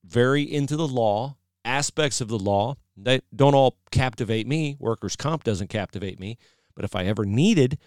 very 0.04 0.44
into 0.44 0.76
the 0.76 0.88
law, 0.88 1.38
aspects 1.64 2.20
of 2.20 2.28
the 2.28 2.40
law. 2.40 2.76
They 2.98 3.22
don't 3.34 3.54
all 3.54 3.78
captivate 3.92 4.48
me. 4.48 4.76
Workers' 4.80 5.16
comp 5.16 5.44
doesn't 5.44 5.70
captivate 5.70 6.20
me. 6.20 6.38
But 6.76 6.84
if 6.84 6.96
I 6.96 7.06
ever 7.06 7.26
needed 7.26 7.78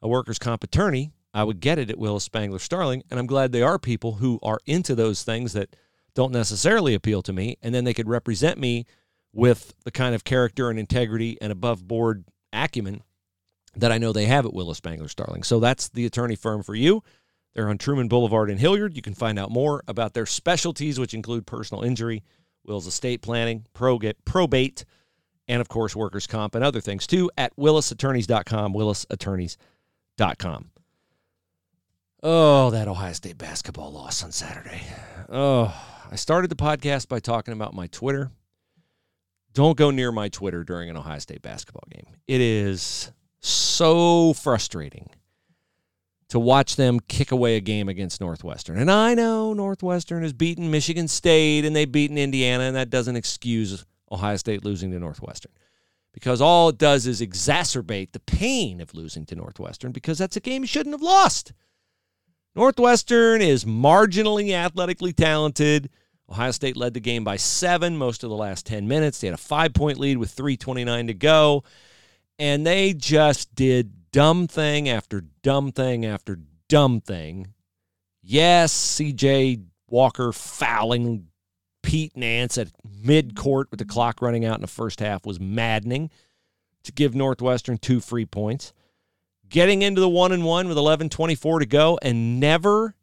a 0.00 0.08
workers' 0.08 0.38
comp 0.38 0.62
attorney, 0.62 1.12
I 1.34 1.42
would 1.42 1.60
get 1.60 1.78
it 1.78 1.90
at 1.90 1.98
Willis 1.98 2.24
Spangler 2.24 2.60
Starling. 2.60 3.02
And 3.10 3.18
I'm 3.18 3.26
glad 3.26 3.50
they 3.50 3.62
are 3.62 3.78
people 3.78 4.14
who 4.14 4.38
are 4.42 4.60
into 4.66 4.94
those 4.94 5.24
things 5.24 5.52
that 5.54 5.74
don't 6.14 6.32
necessarily 6.32 6.94
appeal 6.94 7.22
to 7.22 7.32
me. 7.32 7.58
And 7.60 7.74
then 7.74 7.84
they 7.84 7.94
could 7.94 8.08
represent 8.08 8.58
me 8.58 8.86
with 9.32 9.74
the 9.84 9.90
kind 9.90 10.14
of 10.14 10.22
character 10.22 10.70
and 10.70 10.78
integrity 10.78 11.36
and 11.40 11.50
above 11.50 11.88
board 11.88 12.24
acumen 12.52 13.02
that 13.74 13.90
I 13.90 13.98
know 13.98 14.12
they 14.12 14.26
have 14.26 14.46
at 14.46 14.54
Willis 14.54 14.78
Spangler 14.78 15.08
Starling. 15.08 15.42
So 15.42 15.58
that's 15.58 15.88
the 15.88 16.06
attorney 16.06 16.36
firm 16.36 16.62
for 16.62 16.76
you. 16.76 17.02
They're 17.54 17.68
on 17.68 17.78
Truman 17.78 18.08
Boulevard 18.08 18.50
in 18.50 18.58
Hilliard. 18.58 18.96
You 18.96 19.02
can 19.02 19.14
find 19.14 19.38
out 19.38 19.50
more 19.50 19.82
about 19.86 20.14
their 20.14 20.26
specialties, 20.26 20.98
which 20.98 21.14
include 21.14 21.46
personal 21.46 21.84
injury, 21.84 22.24
wills 22.64 22.86
estate 22.86 23.22
planning, 23.22 23.66
probate, 23.74 24.84
and 25.46 25.60
of 25.60 25.68
course, 25.68 25.94
workers' 25.94 26.26
comp 26.26 26.54
and 26.54 26.64
other 26.64 26.80
things 26.80 27.06
too 27.06 27.30
at 27.36 27.54
willisattorneys.com, 27.56 28.74
willisattorneys.com. 28.74 30.70
Oh, 32.26 32.70
that 32.70 32.88
Ohio 32.88 33.12
State 33.12 33.36
basketball 33.36 33.92
loss 33.92 34.24
on 34.24 34.32
Saturday. 34.32 34.80
Oh, 35.28 35.74
I 36.10 36.16
started 36.16 36.50
the 36.50 36.56
podcast 36.56 37.06
by 37.08 37.20
talking 37.20 37.52
about 37.52 37.74
my 37.74 37.86
Twitter. 37.88 38.30
Don't 39.52 39.76
go 39.76 39.90
near 39.90 40.10
my 40.10 40.28
Twitter 40.30 40.64
during 40.64 40.88
an 40.90 40.96
Ohio 40.96 41.18
State 41.18 41.42
basketball 41.42 41.84
game. 41.92 42.06
It 42.26 42.40
is 42.40 43.12
so 43.40 44.32
frustrating 44.32 45.10
to 46.34 46.40
watch 46.40 46.74
them 46.74 46.98
kick 46.98 47.30
away 47.30 47.54
a 47.54 47.60
game 47.60 47.88
against 47.88 48.20
Northwestern. 48.20 48.76
And 48.76 48.90
I 48.90 49.14
know 49.14 49.54
Northwestern 49.54 50.24
has 50.24 50.32
beaten 50.32 50.68
Michigan 50.68 51.06
State 51.06 51.64
and 51.64 51.76
they've 51.76 51.90
beaten 51.90 52.18
Indiana, 52.18 52.64
and 52.64 52.74
that 52.74 52.90
doesn't 52.90 53.14
excuse 53.14 53.86
Ohio 54.10 54.34
State 54.34 54.64
losing 54.64 54.90
to 54.90 54.98
Northwestern. 54.98 55.52
Because 56.12 56.40
all 56.40 56.70
it 56.70 56.78
does 56.78 57.06
is 57.06 57.20
exacerbate 57.20 58.10
the 58.10 58.18
pain 58.18 58.80
of 58.80 58.94
losing 58.94 59.24
to 59.26 59.36
Northwestern 59.36 59.92
because 59.92 60.18
that's 60.18 60.36
a 60.36 60.40
game 60.40 60.62
you 60.62 60.66
shouldn't 60.66 60.94
have 60.94 61.02
lost. 61.02 61.52
Northwestern 62.56 63.40
is 63.40 63.64
marginally 63.64 64.54
athletically 64.54 65.12
talented. 65.12 65.88
Ohio 66.28 66.50
State 66.50 66.76
led 66.76 66.94
the 66.94 67.00
game 67.00 67.22
by 67.22 67.36
seven 67.36 67.96
most 67.96 68.24
of 68.24 68.30
the 68.30 68.34
last 68.34 68.66
10 68.66 68.88
minutes. 68.88 69.20
They 69.20 69.28
had 69.28 69.34
a 69.34 69.36
five 69.36 69.72
point 69.72 70.00
lead 70.00 70.16
with 70.16 70.34
3.29 70.34 71.06
to 71.06 71.14
go. 71.14 71.62
And 72.40 72.66
they 72.66 72.92
just 72.92 73.54
did 73.54 73.92
dumb 74.14 74.46
thing 74.46 74.88
after 74.88 75.24
dumb 75.42 75.72
thing 75.72 76.06
after 76.06 76.38
dumb 76.68 77.00
thing. 77.00 77.48
Yes, 78.22 78.72
CJ 78.72 79.64
Walker 79.88 80.32
fouling 80.32 81.26
Pete 81.82 82.16
Nance 82.16 82.56
at 82.56 82.68
mid 83.02 83.34
court 83.34 83.72
with 83.72 83.78
the 83.78 83.84
clock 83.84 84.22
running 84.22 84.44
out 84.44 84.54
in 84.54 84.60
the 84.60 84.68
first 84.68 85.00
half 85.00 85.26
was 85.26 85.40
maddening 85.40 86.10
to 86.84 86.92
give 86.92 87.16
Northwestern 87.16 87.76
two 87.76 87.98
free 87.98 88.24
points. 88.24 88.72
Getting 89.48 89.82
into 89.82 90.00
the 90.00 90.08
one 90.08 90.30
and 90.30 90.44
one 90.44 90.68
with 90.68 90.78
11 90.78 91.08
24 91.08 91.58
to 91.58 91.66
go 91.66 91.98
and 92.00 92.38
never 92.38 92.94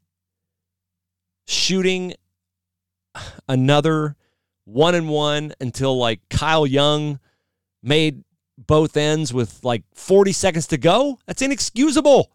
shooting 1.46 2.14
another 3.50 4.16
one 4.64 4.96
and 4.96 5.10
one 5.10 5.54
until 5.60 5.98
like 5.98 6.22
Kyle 6.30 6.66
Young 6.66 7.20
made 7.84 8.24
both 8.68 8.98
ends 8.98 9.34
with 9.34 9.64
like 9.64 9.84
40 9.94 10.32
seconds 10.32 10.68
to 10.68 10.78
go. 10.78 11.20
That's 11.26 11.42
inexcusable. 11.42 12.32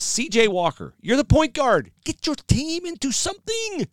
CJ 0.00 0.48
Walker, 0.48 0.94
you're 1.00 1.16
the 1.16 1.24
point 1.24 1.54
guard. 1.54 1.90
Get 2.04 2.26
your 2.26 2.36
team 2.36 2.86
into 2.86 3.10
something. 3.10 3.88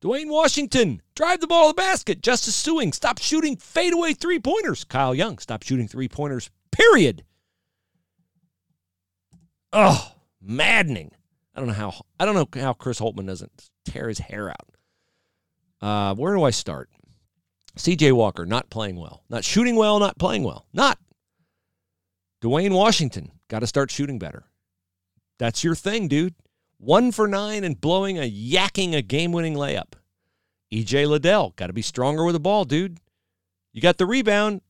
Duane 0.00 0.28
Washington, 0.28 1.02
drive 1.14 1.40
the 1.40 1.46
ball 1.46 1.68
to 1.68 1.76
the 1.76 1.82
basket. 1.82 2.22
Justice 2.22 2.62
Sueing, 2.62 2.94
stop 2.94 3.18
shooting 3.18 3.56
fadeaway 3.56 4.12
three 4.12 4.38
pointers. 4.38 4.84
Kyle 4.84 5.14
Young, 5.14 5.38
stop 5.38 5.62
shooting 5.64 5.88
three 5.88 6.08
pointers, 6.08 6.50
period. 6.70 7.24
Oh, 9.72 10.12
maddening. 10.40 11.10
I 11.54 11.58
don't 11.60 11.68
know 11.68 11.74
how 11.74 11.94
I 12.20 12.24
don't 12.24 12.34
know 12.34 12.62
how 12.62 12.72
Chris 12.72 13.00
Holtmann 13.00 13.26
doesn't 13.26 13.70
tear 13.84 14.08
his 14.08 14.20
hair 14.20 14.50
out. 14.50 14.68
Uh, 15.80 16.14
where 16.14 16.34
do 16.34 16.44
I 16.44 16.50
start? 16.50 16.90
CJ 17.78 18.12
Walker 18.12 18.44
not 18.44 18.70
playing 18.70 18.96
well, 18.96 19.22
not 19.30 19.44
shooting 19.44 19.76
well, 19.76 19.98
not 19.98 20.18
playing 20.18 20.42
well, 20.42 20.66
not. 20.72 20.98
Duane 22.40 22.74
Washington 22.74 23.30
got 23.48 23.60
to 23.60 23.66
start 23.66 23.90
shooting 23.90 24.18
better. 24.18 24.44
That's 25.38 25.62
your 25.62 25.74
thing, 25.74 26.08
dude. 26.08 26.34
One 26.78 27.12
for 27.12 27.26
nine 27.26 27.64
and 27.64 27.80
blowing 27.80 28.18
a 28.18 28.30
yacking 28.30 28.94
a 28.94 29.02
game 29.02 29.32
winning 29.32 29.54
layup. 29.54 29.94
EJ 30.72 31.08
Liddell 31.08 31.54
got 31.56 31.68
to 31.68 31.72
be 31.72 31.82
stronger 31.82 32.24
with 32.24 32.34
the 32.34 32.40
ball, 32.40 32.64
dude. 32.64 32.98
You 33.72 33.80
got 33.80 33.96
the 33.96 34.06
rebound. 34.06 34.60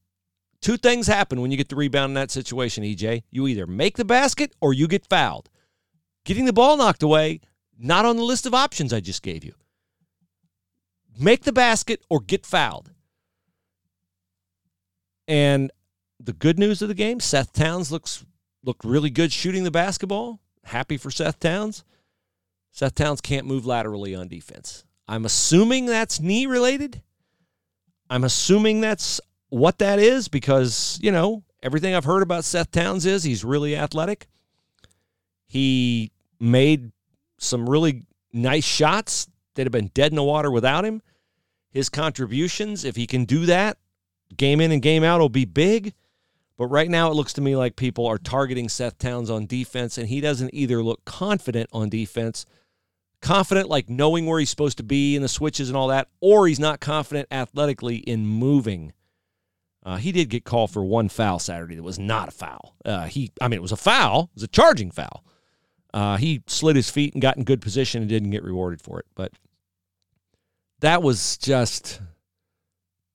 Two 0.60 0.76
things 0.76 1.06
happen 1.06 1.40
when 1.40 1.50
you 1.50 1.56
get 1.56 1.68
the 1.68 1.76
rebound 1.76 2.10
in 2.10 2.14
that 2.14 2.30
situation, 2.30 2.84
EJ. 2.84 3.22
You 3.30 3.46
either 3.46 3.66
make 3.66 3.96
the 3.96 4.04
basket 4.04 4.52
or 4.60 4.72
you 4.72 4.86
get 4.86 5.06
fouled. 5.06 5.48
Getting 6.24 6.44
the 6.44 6.52
ball 6.52 6.76
knocked 6.76 7.02
away, 7.02 7.40
not 7.78 8.04
on 8.04 8.16
the 8.16 8.22
list 8.22 8.44
of 8.44 8.54
options 8.54 8.92
I 8.92 9.00
just 9.00 9.22
gave 9.22 9.44
you. 9.44 9.54
Make 11.18 11.44
the 11.44 11.52
basket 11.52 12.04
or 12.10 12.20
get 12.20 12.44
fouled. 12.44 12.92
And 15.28 15.70
the 16.18 16.32
good 16.32 16.58
news 16.58 16.82
of 16.82 16.88
the 16.88 16.94
game, 16.94 17.20
Seth 17.20 17.52
Towns 17.52 17.92
looks 17.92 18.24
looked 18.64 18.84
really 18.84 19.10
good 19.10 19.32
shooting 19.32 19.62
the 19.62 19.70
basketball. 19.70 20.40
Happy 20.64 20.96
for 20.96 21.10
Seth 21.10 21.38
Towns. 21.38 21.84
Seth 22.72 22.94
Towns 22.94 23.20
can't 23.20 23.46
move 23.46 23.64
laterally 23.64 24.14
on 24.14 24.26
defense. 24.26 24.84
I'm 25.06 25.24
assuming 25.24 25.86
that's 25.86 26.20
knee 26.20 26.46
related. 26.46 27.02
I'm 28.10 28.24
assuming 28.24 28.80
that's 28.80 29.20
what 29.48 29.78
that 29.78 29.98
is 29.98 30.28
because, 30.28 30.98
you 31.02 31.12
know, 31.12 31.44
everything 31.62 31.94
I've 31.94 32.04
heard 32.04 32.22
about 32.22 32.44
Seth 32.44 32.70
Towns 32.70 33.06
is 33.06 33.22
he's 33.22 33.44
really 33.44 33.76
athletic. 33.76 34.26
He 35.46 36.12
made 36.40 36.92
some 37.38 37.68
really 37.68 38.04
nice 38.32 38.64
shots 38.64 39.28
that 39.54 39.64
have 39.64 39.72
been 39.72 39.90
dead 39.94 40.12
in 40.12 40.16
the 40.16 40.22
water 40.22 40.50
without 40.50 40.84
him. 40.84 41.02
His 41.70 41.88
contributions, 41.88 42.84
if 42.84 42.96
he 42.96 43.06
can 43.06 43.24
do 43.24 43.46
that, 43.46 43.78
game 44.36 44.60
in 44.60 44.72
and 44.72 44.82
game 44.82 45.04
out, 45.04 45.20
will 45.20 45.28
be 45.28 45.44
big. 45.44 45.94
But 46.56 46.66
right 46.66 46.90
now, 46.90 47.10
it 47.10 47.14
looks 47.14 47.32
to 47.34 47.40
me 47.40 47.54
like 47.54 47.76
people 47.76 48.06
are 48.06 48.18
targeting 48.18 48.68
Seth 48.68 48.98
Towns 48.98 49.30
on 49.30 49.46
defense, 49.46 49.96
and 49.96 50.08
he 50.08 50.20
doesn't 50.20 50.52
either 50.52 50.82
look 50.82 51.04
confident 51.04 51.70
on 51.72 51.88
defense, 51.88 52.46
confident 53.22 53.68
like 53.68 53.88
knowing 53.88 54.26
where 54.26 54.40
he's 54.40 54.50
supposed 54.50 54.78
to 54.78 54.82
be 54.82 55.14
and 55.14 55.24
the 55.24 55.28
switches 55.28 55.68
and 55.68 55.76
all 55.76 55.88
that, 55.88 56.08
or 56.20 56.48
he's 56.48 56.58
not 56.58 56.80
confident 56.80 57.28
athletically 57.30 57.96
in 57.96 58.26
moving. 58.26 58.92
Uh, 59.84 59.96
he 59.96 60.10
did 60.10 60.28
get 60.28 60.44
called 60.44 60.72
for 60.72 60.84
one 60.84 61.08
foul 61.08 61.38
Saturday 61.38 61.76
that 61.76 61.82
was 61.84 61.98
not 61.98 62.28
a 62.28 62.32
foul. 62.32 62.74
Uh, 62.84 63.06
he, 63.06 63.30
I 63.40 63.46
mean, 63.46 63.58
it 63.58 63.62
was 63.62 63.72
a 63.72 63.76
foul. 63.76 64.24
It 64.32 64.36
was 64.36 64.42
a 64.42 64.48
charging 64.48 64.90
foul. 64.90 65.24
Uh, 65.94 66.16
he 66.16 66.42
slid 66.48 66.76
his 66.76 66.90
feet 66.90 67.14
and 67.14 67.22
got 67.22 67.36
in 67.36 67.44
good 67.44 67.62
position 67.62 68.02
and 68.02 68.08
didn't 68.08 68.30
get 68.30 68.42
rewarded 68.42 68.82
for 68.82 68.98
it. 68.98 69.06
But 69.14 69.32
that 70.80 71.02
was 71.02 71.38
just 71.38 72.00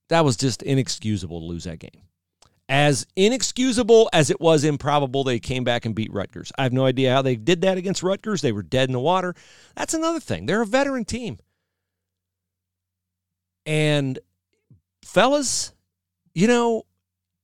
that 0.09 0.25
was 0.25 0.37
just 0.37 0.61
inexcusable 0.61 1.39
to 1.39 1.45
lose 1.45 1.63
that 1.63 1.79
game 1.79 2.03
as 2.69 3.05
inexcusable 3.15 4.09
as 4.13 4.29
it 4.29 4.39
was 4.39 4.63
improbable 4.63 5.23
they 5.23 5.39
came 5.39 5.63
back 5.63 5.85
and 5.85 5.95
beat 5.95 6.13
Rutgers. 6.13 6.51
I 6.57 6.63
have 6.63 6.73
no 6.73 6.85
idea 6.85 7.13
how 7.13 7.21
they 7.21 7.35
did 7.35 7.61
that 7.61 7.77
against 7.77 8.03
Rutgers. 8.03 8.41
They 8.41 8.51
were 8.51 8.63
dead 8.63 8.89
in 8.89 8.93
the 8.93 8.99
water. 8.99 9.35
That's 9.75 9.93
another 9.93 10.19
thing. 10.19 10.45
They're 10.45 10.61
a 10.61 10.65
veteran 10.65 11.05
team. 11.05 11.39
And 13.65 14.19
fellas, 15.03 15.73
you 16.33 16.47
know, 16.47 16.83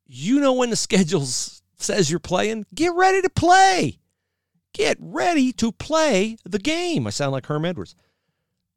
you 0.08 0.40
know 0.40 0.54
when 0.54 0.70
the 0.70 0.76
schedule 0.88 1.26
says 1.26 2.10
you're 2.10 2.20
playing, 2.20 2.66
get 2.74 2.94
ready 2.96 3.22
to 3.22 3.30
play. 3.30 4.00
Get 4.74 4.98
ready 5.00 5.52
to 5.54 5.72
play 5.72 6.38
the 6.46 6.60
game. 6.60 7.08
I 7.08 7.10
sound 7.10 7.32
like 7.32 7.48
Herm 7.48 7.66
Edwards. 7.66 7.96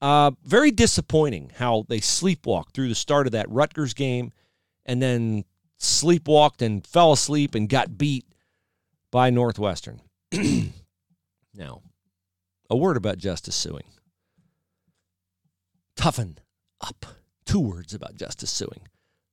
Uh, 0.02 0.32
very 0.44 0.72
disappointing 0.72 1.52
how 1.56 1.86
they 1.88 2.00
sleepwalked 2.00 2.72
through 2.74 2.88
the 2.88 2.94
start 2.94 3.26
of 3.26 3.32
that 3.32 3.48
Rutgers 3.48 3.94
game 3.94 4.32
and 4.84 5.00
then 5.00 5.44
sleepwalked 5.78 6.60
and 6.60 6.84
fell 6.84 7.12
asleep 7.12 7.54
and 7.54 7.68
got 7.68 7.96
beat 7.96 8.26
by 9.12 9.30
Northwestern. 9.30 10.00
now, 11.54 11.82
a 12.68 12.76
word 12.76 12.96
about 12.96 13.18
Justice 13.18 13.64
Sueing. 13.64 13.86
Toughen 15.94 16.38
up. 16.80 17.06
Two 17.46 17.60
words 17.60 17.94
about 17.94 18.16
Justice 18.16 18.50
Sueing. 18.50 18.86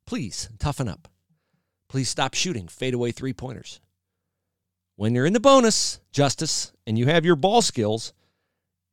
Please 0.05 0.49
toughen 0.60 0.88
up. 0.88 1.08
Please 1.88 2.10
stop 2.10 2.36
shooting 2.36 2.67
fadeaway 2.67 3.12
three 3.12 3.34
pointers. 3.34 3.79
When 4.97 5.15
you're 5.15 5.25
in 5.25 5.34
the 5.34 5.39
bonus, 5.39 5.99
Justice, 6.12 6.73
and 6.86 6.99
you 6.99 7.08
have 7.08 7.25
your 7.25 7.36
ball 7.36 7.63
skills, 7.63 8.13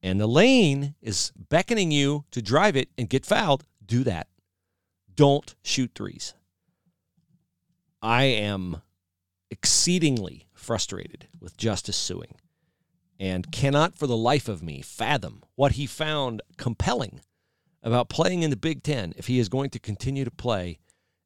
and 0.03 0.21
the 0.21 0.27
lane 0.27 0.95
is 1.01 1.33
beckoning 1.49 1.91
you 1.91 2.25
to 2.31 2.43
drive 2.43 2.77
it 2.77 2.89
and 2.97 3.09
get 3.09 3.27
fouled, 3.27 3.65
do 3.85 4.05
that. 4.05 4.29
Don't 5.15 5.55
shoot 5.63 5.93
threes. 5.95 6.35
I 8.03 8.25
am 8.25 8.83
exceedingly 9.51 10.47
frustrated 10.55 11.29
with 11.41 11.57
Justice 11.57 11.97
Sueing 11.97 12.37
and 13.19 13.51
cannot 13.51 13.97
for 13.97 14.07
the 14.07 14.17
life 14.17 14.49
of 14.49 14.63
me 14.63 14.83
fathom 14.83 15.43
what 15.55 15.73
he 15.73 15.87
found 15.87 16.43
compelling 16.59 17.21
about 17.83 18.09
playing 18.09 18.43
in 18.43 18.51
the 18.51 18.57
Big 18.57 18.83
Ten 18.83 19.15
if 19.17 19.27
he 19.27 19.39
is 19.39 19.49
going 19.49 19.71
to 19.71 19.79
continue 19.79 20.25
to 20.25 20.31
play 20.31 20.79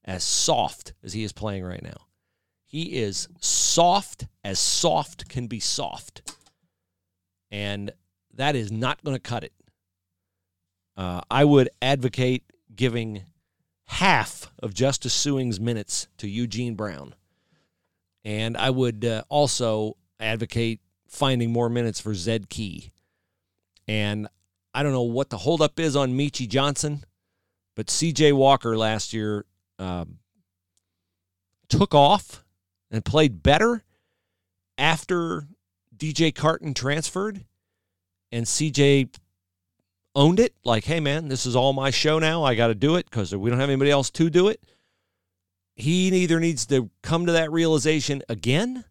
as 0.04 0.22
soft 0.22 0.92
as 1.02 1.12
he 1.12 1.24
is 1.24 1.33
playing 1.33 1.64
right 1.64 1.83
now. 1.83 2.06
He 2.64 3.00
is 3.00 3.28
soft 3.40 4.26
as 4.44 4.59
soft 4.59 5.28
can 5.28 5.48
be 5.48 5.59
soft. 5.59 6.35
And 7.50 7.92
that 8.34 8.56
is 8.56 8.70
not 8.70 9.02
going 9.04 9.16
to 9.16 9.20
cut 9.20 9.44
it. 9.44 9.52
Uh, 10.96 11.20
I 11.30 11.44
would 11.44 11.70
advocate 11.80 12.44
giving 12.74 13.24
half 13.86 14.52
of 14.62 14.74
Justice 14.74 15.14
Sueing's 15.14 15.58
minutes 15.58 16.08
to 16.18 16.28
Eugene 16.28 16.74
Brown. 16.74 17.14
And 18.24 18.56
I 18.56 18.70
would 18.70 19.04
uh, 19.04 19.22
also 19.28 19.96
advocate 20.20 20.80
finding 21.08 21.52
more 21.52 21.68
minutes 21.68 22.00
for 22.00 22.14
Zed 22.14 22.48
Key. 22.48 22.92
And 23.88 24.28
I 24.72 24.82
don't 24.82 24.92
know 24.92 25.02
what 25.02 25.30
the 25.30 25.38
holdup 25.38 25.80
is 25.80 25.96
on 25.96 26.12
Meechie 26.12 26.48
Johnson, 26.48 27.02
but 27.74 27.86
CJ 27.86 28.32
Walker 28.34 28.76
last 28.76 29.12
year 29.12 29.44
um, 29.78 30.18
took 31.68 31.94
off 31.94 32.44
and 32.90 33.04
played 33.04 33.42
better 33.42 33.82
after 34.78 35.48
DJ 35.96 36.34
Carton 36.34 36.74
transferred. 36.74 37.44
And 38.32 38.46
CJ 38.46 39.14
owned 40.14 40.40
it 40.40 40.54
like 40.64 40.84
hey 40.84 40.98
man 40.98 41.28
this 41.28 41.46
is 41.46 41.54
all 41.54 41.72
my 41.72 41.90
show 41.90 42.18
now 42.18 42.42
i 42.42 42.54
got 42.54 42.66
to 42.66 42.74
do 42.74 42.96
it 42.96 43.08
because 43.08 43.34
we 43.34 43.48
don't 43.48 43.60
have 43.60 43.68
anybody 43.68 43.90
else 43.92 44.10
to 44.10 44.28
do 44.28 44.48
it 44.48 44.60
he 45.76 46.08
either 46.08 46.40
needs 46.40 46.66
to 46.66 46.90
come 47.02 47.26
to 47.26 47.32
that 47.32 47.50
realization 47.52 48.20
again 48.28 48.84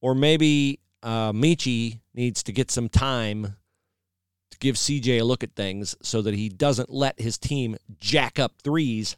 or 0.00 0.14
maybe 0.14 0.78
uh, 1.02 1.32
Meechie 1.32 2.00
needs 2.14 2.42
to 2.44 2.52
get 2.52 2.70
some 2.70 2.88
time 2.88 3.56
to 4.50 4.58
give 4.58 4.76
CJ 4.76 5.20
a 5.20 5.24
look 5.24 5.42
at 5.42 5.54
things 5.54 5.96
so 6.02 6.22
that 6.22 6.34
he 6.34 6.48
doesn't 6.48 6.90
let 6.90 7.20
his 7.20 7.38
team 7.38 7.76
jack 7.98 8.38
up 8.38 8.52
threes 8.62 9.16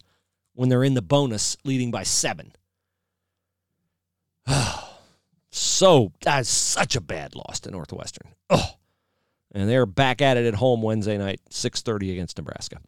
when 0.54 0.68
they're 0.68 0.84
in 0.84 0.94
the 0.94 1.02
bonus 1.02 1.56
leading 1.64 1.90
by 1.90 2.04
seven. 2.04 2.52
so 5.50 6.12
that's 6.22 6.48
such 6.48 6.96
a 6.96 7.00
bad 7.00 7.34
loss 7.34 7.60
to 7.60 7.70
Northwestern. 7.70 8.32
Oh. 8.48 8.78
And 9.52 9.68
they're 9.68 9.86
back 9.86 10.20
at 10.20 10.36
it 10.36 10.46
at 10.46 10.54
home 10.54 10.82
Wednesday 10.82 11.16
night, 11.16 11.40
6:30 11.50 12.12
against 12.12 12.36
Nebraska. 12.36 12.80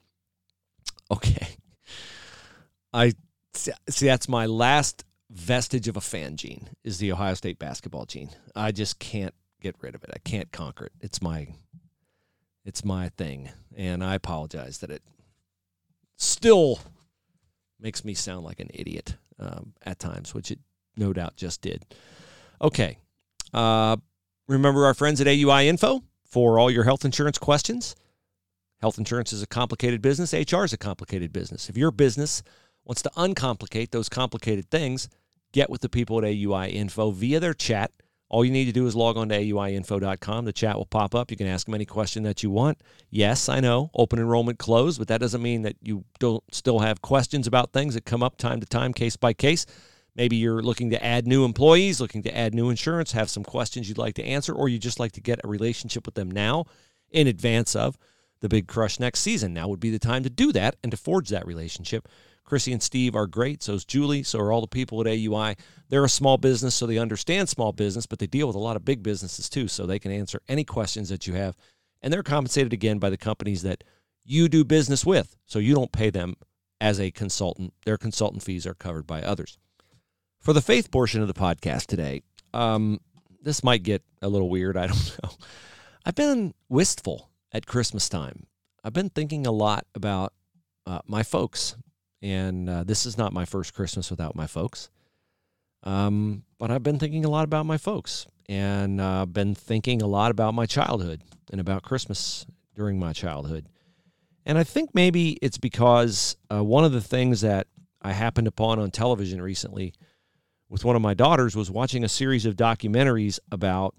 Okay. 1.11 1.49
I 2.93 3.13
see 3.55 4.07
that's 4.07 4.29
my 4.29 4.47
last 4.47 5.05
vestige 5.31 5.89
of 5.89 5.97
a 5.97 6.01
fan 6.01 6.37
gene 6.37 6.71
is 6.83 6.99
the 6.99 7.13
Ohio 7.13 7.35
State 7.35 7.59
basketball 7.59 8.05
gene. 8.05 8.31
I 8.55 8.73
just 8.73 8.99
can't 8.99 9.35
get 9.61 9.77
rid 9.81 9.95
of 9.95 10.03
it. 10.03 10.11
I 10.13 10.19
can't 10.19 10.51
conquer 10.51 10.87
it. 10.87 10.93
It's 11.01 11.23
my 11.23 11.49
it's 12.65 12.85
my 12.85 13.09
thing, 13.11 13.51
and 13.77 14.05
I 14.05 14.15
apologize 14.15 14.79
that 14.79 14.91
it 14.91 15.03
still 16.17 16.81
makes 17.81 18.05
me 18.05 18.13
sound 18.13 18.45
like 18.45 18.61
an 18.61 18.71
idiot 18.75 19.17
um, 19.39 19.73
at 19.85 19.99
times, 19.99 20.35
which 20.35 20.51
it 20.51 20.59
no 20.97 21.13
doubt 21.13 21.37
just 21.37 21.63
did. 21.63 21.85
Okay, 22.61 22.99
uh, 23.55 23.97
remember 24.47 24.85
our 24.85 24.95
friends 24.95 25.21
at 25.21 25.27
AUI 25.27 25.67
Info 25.69 26.03
for 26.31 26.59
all 26.59 26.71
your 26.71 26.85
health 26.85 27.05
insurance 27.05 27.39
questions. 27.39 27.97
Health 28.81 28.99
insurance 28.99 29.33
is 29.33 29.43
a 29.43 29.47
complicated 29.47 30.01
business. 30.01 30.33
HR 30.33 30.65
is 30.65 30.73
a 30.73 30.79
complicated 30.79 31.33
business. 31.33 31.69
If 31.69 31.77
your 31.77 31.91
business 31.91 32.43
wants 32.85 33.03
to 33.03 33.11
uncomplicate 33.17 33.91
those 33.91 34.09
complicated 34.09 34.71
things, 34.71 35.09
get 35.53 35.69
with 35.69 35.83
the 35.83 35.89
people 35.89 36.19
at 36.19 36.25
AUI 36.25 36.71
Info 36.73 37.11
via 37.11 37.41
their 37.41 37.55
chat 37.55 37.93
all 38.31 38.45
you 38.45 38.53
need 38.53 38.67
to 38.67 38.73
do 38.73 38.87
is 38.87 38.95
log 38.95 39.17
on 39.17 39.29
to 39.31 39.39
auiinfo.com. 39.39 40.45
The 40.45 40.53
chat 40.53 40.77
will 40.77 40.87
pop 40.87 41.17
up. 41.17 41.33
You 41.33 41.37
can 41.37 41.49
ask 41.49 41.67
them 41.67 41.75
any 41.75 41.85
question 41.85 42.23
that 42.23 42.45
you 42.45 42.51
want. 42.51 42.81
Yes, 43.11 43.49
I 43.49 43.59
know, 43.59 43.91
open 43.93 44.21
enrollment 44.21 44.59
closed, 44.59 45.01
but 45.01 45.09
that 45.09 45.21
doesn't 45.21 45.43
mean 45.43 45.63
that 45.63 45.75
you 45.83 46.05
don't 46.21 46.43
still 46.55 46.79
have 46.79 47.03
questions 47.03 47.49
about 47.49 47.73
things 47.73 47.95
that 47.95 48.05
come 48.05 48.23
up 48.23 48.37
time 48.37 48.61
to 48.61 48.67
time, 48.67 48.95
case 48.95 49.17
by 49.17 49.33
case. 49.33 49.67
Maybe 50.15 50.37
you're 50.37 50.63
looking 50.63 50.91
to 50.91 51.05
add 51.05 51.27
new 51.27 51.45
employees, 51.45 52.01
looking 52.01 52.23
to 52.25 52.37
add 52.37 52.55
new 52.55 52.71
insurance, 52.71 53.13
have 53.13 53.31
some 53.31 53.45
questions 53.45 53.89
you'd 53.89 53.99
like 53.99 54.15
to 54.15 54.25
answer, 54.25 54.53
or 54.53 54.69
you 54.69 54.79
just 54.79 55.01
like 55.01 55.13
to 55.13 55.21
get 55.21 55.41
a 55.45 55.49
relationship 55.49 56.07
with 56.07 56.15
them 56.15 56.31
now 56.31 56.65
in 57.11 57.27
advance 57.27 57.75
of 57.77 57.97
the 58.41 58.49
big 58.49 58.67
crush 58.67 58.99
next 58.99 59.21
season. 59.21 59.53
Now 59.53 59.69
would 59.69 59.81
be 59.81 59.91
the 59.91 59.99
time 59.99 60.23
to 60.23 60.31
do 60.31 60.53
that 60.53 60.77
and 60.83 60.91
to 60.91 60.97
forge 60.97 61.29
that 61.29 61.47
relationship. 61.47 62.09
Chrissy 62.45 62.73
and 62.73 62.83
Steve 62.83 63.15
are 63.15 63.27
great. 63.27 63.63
So 63.63 63.75
is 63.75 63.85
Julie. 63.85 64.23
So 64.23 64.41
are 64.41 64.51
all 64.51 64.61
the 64.61 64.67
people 64.67 65.01
at 65.01 65.07
AUI. 65.07 65.57
They're 65.89 66.05
a 66.05 66.09
small 66.09 66.37
business, 66.37 66.75
so 66.75 66.87
they 66.87 66.99
understand 66.99 67.49
small 67.49 67.73
business, 67.73 68.07
but 68.07 68.19
they 68.19 68.27
deal 68.27 68.47
with 68.47 68.57
a 68.57 68.61
lot 68.61 68.77
of 68.77 68.85
big 68.85 69.03
businesses 69.03 69.49
too. 69.49 69.69
So 69.69 69.87
they 69.87 69.99
can 69.99 70.11
answer 70.11 70.41
any 70.49 70.65
questions 70.65 71.11
that 71.11 71.27
you 71.27 71.35
have. 71.35 71.57
And 72.03 72.13
they're 72.13 72.23
compensated 72.23 72.73
again 72.73 72.99
by 72.99 73.11
the 73.11 73.17
companies 73.17 73.63
that 73.63 73.85
you 74.25 74.49
do 74.49 74.65
business 74.65 75.05
with. 75.05 75.37
So 75.47 75.59
you 75.59 75.75
don't 75.75 75.93
pay 75.93 76.11
them 76.11 76.35
as 76.81 76.99
a 76.99 77.11
consultant. 77.11 77.75
Their 77.85 77.99
consultant 77.99 78.43
fees 78.43 78.67
are 78.67 78.75
covered 78.75 79.07
by 79.07 79.23
others. 79.23 79.59
For 80.41 80.55
the 80.55 80.63
faith 80.63 80.91
portion 80.91 81.21
of 81.21 81.29
the 81.29 81.35
podcast 81.35 81.87
today, 81.87 82.23
um, 82.55 82.99
this 83.43 83.63
might 83.63 83.83
get 83.83 84.03
a 84.23 84.29
little 84.29 84.49
weird. 84.49 84.75
I 84.75 84.87
don't 84.87 85.19
know. 85.23 85.31
I've 86.07 86.15
been 86.15 86.55
wistful 86.71 87.31
at 87.53 87.67
Christmas 87.67 88.09
time. 88.09 88.47
I've 88.83 88.95
been 88.95 89.11
thinking 89.11 89.47
a 89.47 89.53
lot 89.53 89.87
about 89.95 90.33
uh, 90.87 91.01
my 91.07 91.23
folks, 91.23 91.77
and 92.23 92.71
uh, 92.71 92.85
this 92.85 93.05
is 93.05 93.19
not 93.19 93.35
my 93.35 93.45
first 93.45 93.75
Christmas 93.75 94.11
without 94.11 94.35
my 94.35 94.47
folks. 94.47 94.89
Um, 95.83 96.45
but 96.59 96.71
I've 96.71 96.83
been 96.83 96.99
thinking 96.99 97.27
a 97.27 97.31
lot 97.31 97.45
about 97.45 97.67
my 97.67 97.77
folks 97.77 98.27
and 98.49 98.99
uh, 98.99 99.27
been 99.27 99.55
thinking 99.55 100.01
a 100.01 100.07
lot 100.07 100.31
about 100.31 100.55
my 100.55 100.65
childhood 100.65 101.23
and 101.51 101.61
about 101.61 101.83
Christmas 101.83 102.47
during 102.75 102.99
my 102.99 103.13
childhood. 103.13 103.67
And 104.47 104.57
I 104.57 104.65
think 104.65 104.95
maybe 104.95 105.33
it's 105.43 105.59
because 105.59 106.37
uh, 106.51 106.65
one 106.65 106.85
of 106.85 106.93
the 106.93 107.01
things 107.03 107.43
that 107.43 107.67
I 108.01 108.13
happened 108.13 108.47
upon 108.47 108.79
on 108.79 108.91
television 108.91 109.43
recently 109.43 109.93
with 110.71 110.85
one 110.85 110.97
of 110.97 111.03
my 111.03 111.13
daughters 111.13 111.57
was 111.57 111.71
watching 111.71 112.05
a 112.05 112.09
series 112.09 112.47
of 112.47 112.55
documentaries 112.55 113.41
about 113.51 113.95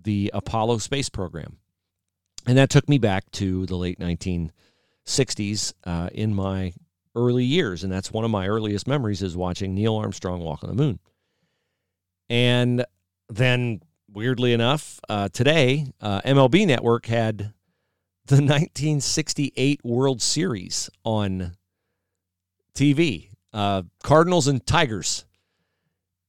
the 0.00 0.30
Apollo 0.34 0.78
space 0.78 1.08
program. 1.08 1.56
And 2.46 2.58
that 2.58 2.68
took 2.68 2.88
me 2.88 2.98
back 2.98 3.30
to 3.32 3.64
the 3.64 3.76
late 3.76 3.98
1960s 3.98 5.72
uh, 5.84 6.10
in 6.12 6.34
my 6.34 6.74
early 7.16 7.44
years, 7.44 7.82
and 7.82 7.92
that's 7.92 8.12
one 8.12 8.24
of 8.24 8.30
my 8.30 8.46
earliest 8.46 8.86
memories 8.86 9.22
is 9.22 9.36
watching 9.36 9.74
Neil 9.74 9.96
Armstrong 9.96 10.40
walk 10.40 10.62
on 10.62 10.68
the 10.68 10.76
moon. 10.76 10.98
And 12.28 12.84
then, 13.30 13.80
weirdly 14.12 14.52
enough, 14.52 15.00
uh, 15.08 15.30
today 15.32 15.86
uh, 16.02 16.20
MLB 16.20 16.66
Network 16.66 17.06
had 17.06 17.54
the 18.26 18.36
1968 18.36 19.80
World 19.84 20.20
Series 20.20 20.90
on 21.02 21.52
TV, 22.74 23.30
uh, 23.54 23.82
Cardinals 24.02 24.48
and 24.48 24.64
Tigers, 24.66 25.24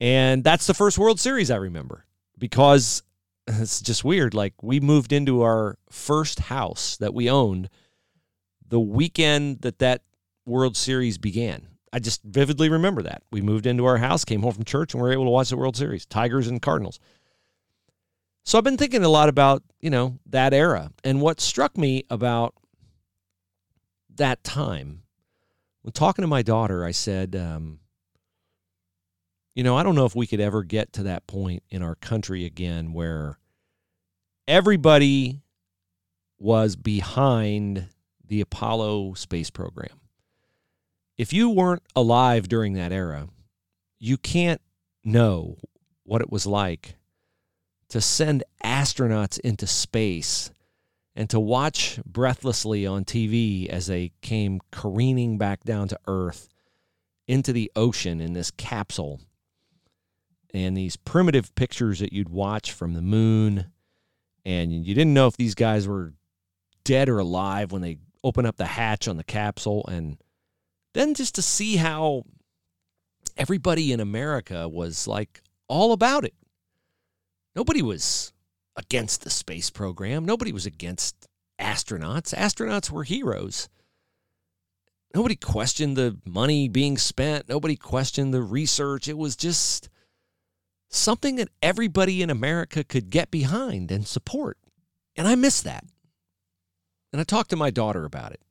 and 0.06 0.44
that's 0.44 0.68
the 0.68 0.76
first 0.76 1.00
World 1.00 1.20
Series 1.20 1.50
I 1.50 1.56
remember 1.56 2.06
because 2.38 3.02
it's 3.48 3.82
just 3.82 4.04
weird. 4.04 4.36
Like 4.36 4.54
we 4.62 4.80
moved 4.80 5.12
into 5.12 5.42
our 5.42 5.80
first 5.90 6.42
house 6.42 6.96
that 6.98 7.16
we 7.16 7.28
owned 7.28 7.70
the 8.68 8.80
weekend 8.80 9.62
that 9.62 9.80
that 9.80 10.04
World 10.46 10.78
Series 10.78 11.18
began. 11.18 11.70
I 11.92 11.98
just 11.98 12.22
vividly 12.22 12.70
remember 12.70 13.02
that. 13.02 13.24
We 13.32 13.42
moved 13.42 13.66
into 13.66 13.86
our 13.86 13.98
house, 13.98 14.24
came 14.24 14.44
home 14.44 14.52
from 14.54 14.64
church, 14.64 14.94
and 14.94 15.02
we 15.02 15.08
were 15.08 15.14
able 15.14 15.24
to 15.24 15.32
watch 15.32 15.50
the 15.50 15.58
World 15.58 15.76
Series, 15.76 16.06
Tigers 16.06 16.48
and 16.48 16.62
Cardinals. 16.62 17.00
So 18.44 18.60
I've 18.60 18.64
been 18.64 18.78
thinking 18.78 19.04
a 19.04 19.10
lot 19.10 19.28
about, 19.28 19.64
you 19.80 19.90
know, 19.90 20.20
that 20.28 20.54
era. 20.54 20.92
And 21.04 21.20
what 21.20 21.42
struck 21.42 21.80
me 21.80 22.04
about 22.12 22.54
that 24.18 24.44
time, 24.44 25.02
when 25.82 25.94
talking 25.94 26.22
to 26.22 26.28
my 26.28 26.44
daughter, 26.44 26.86
I 26.86 26.92
said, 26.92 27.36
um, 27.36 27.80
you 29.56 29.64
know, 29.64 29.76
I 29.78 29.84
don't 29.84 29.96
know 29.96 30.06
if 30.06 30.16
we 30.16 30.28
could 30.28 30.40
ever 30.40 30.64
get 30.64 30.94
to 30.94 31.04
that 31.04 31.26
point 31.28 31.64
in 31.70 31.82
our 31.82 31.96
country 31.96 32.46
again 32.46 32.94
where 32.94 33.40
everybody 34.48 35.42
was 36.38 36.76
behind 36.76 37.88
the 38.28 38.42
Apollo 38.42 39.14
space 39.16 39.50
program 39.50 40.00
if 41.18 41.32
you 41.32 41.50
weren't 41.50 41.84
alive 41.96 42.48
during 42.48 42.74
that 42.74 42.92
era, 42.92 43.30
you 44.00 44.18
can't 44.18 44.62
know 45.04 45.58
what 46.04 46.22
it 46.22 46.32
was 46.32 46.46
like 46.46 46.96
to 47.90 48.02
send 48.02 48.44
astronauts 48.64 49.40
into 49.40 49.66
space 49.66 50.52
and 51.16 51.30
to 51.30 51.40
watch 51.40 52.00
breathlessly 52.06 52.86
on 52.86 53.06
TV 53.06 53.68
as 53.68 53.88
they 53.88 54.12
came 54.22 54.60
careening 54.72 55.38
back 55.38 55.64
down 55.64 55.88
to 55.88 56.00
Earth 56.08 56.50
into 57.28 57.54
the 57.54 57.72
ocean 57.76 58.20
in 58.20 58.34
this 58.34 58.52
capsule. 58.52 59.22
And 60.56 60.78
these 60.78 60.96
primitive 60.96 61.54
pictures 61.56 62.00
that 62.00 62.14
you'd 62.14 62.30
watch 62.30 62.72
from 62.72 62.94
the 62.94 63.02
moon, 63.02 63.74
and 64.46 64.72
you 64.72 64.96
didn't 64.96 65.14
know 65.14 65.28
if 65.28 65.36
these 65.36 65.54
guys 65.54 65.86
were 65.86 66.14
dead 66.86 67.10
or 67.10 67.20
alive 67.20 67.74
when 67.74 67.82
they 67.82 67.98
open 68.24 68.46
up 68.46 68.56
the 68.56 68.66
hatch 68.66 69.10
on 69.10 69.18
the 69.18 69.24
capsule 69.26 69.86
and 69.90 70.18
then 70.94 71.14
just 71.14 71.36
to 71.36 71.42
see 71.42 71.76
how 71.76 72.24
everybody 73.36 73.92
in 73.92 74.00
America 74.00 74.70
was 74.70 75.10
like 75.10 75.42
all 75.68 75.92
about 75.92 76.24
it. 76.24 76.34
Nobody 77.54 77.82
was 77.82 78.32
against 78.78 79.26
the 79.26 79.30
space 79.30 79.70
program. 79.70 80.24
Nobody 80.24 80.54
was 80.54 80.66
against 80.66 81.28
astronauts. 81.60 82.34
Astronauts 82.34 82.90
were 82.90 83.04
heroes. 83.04 83.68
Nobody 85.14 85.36
questioned 85.36 85.98
the 85.98 86.18
money 86.26 86.70
being 86.70 86.98
spent. 86.98 87.50
Nobody 87.50 87.76
questioned 87.76 88.34
the 88.34 88.42
research. 88.42 89.10
It 89.10 89.18
was 89.18 89.36
just 89.36 89.90
something 90.96 91.36
that 91.36 91.50
everybody 91.62 92.22
in 92.22 92.30
America 92.30 92.84
could 92.84 93.10
get 93.10 93.32
behind 93.32 93.92
and 93.92 94.08
support. 94.08 94.58
And 95.16 95.28
I 95.28 95.36
miss 95.36 95.62
that. 95.62 95.86
And 97.12 97.20
I 97.20 97.24
talked 97.24 97.50
to 97.52 97.56
my 97.56 97.70
daughter 97.70 98.06
about 98.06 98.32
it. 98.32 98.42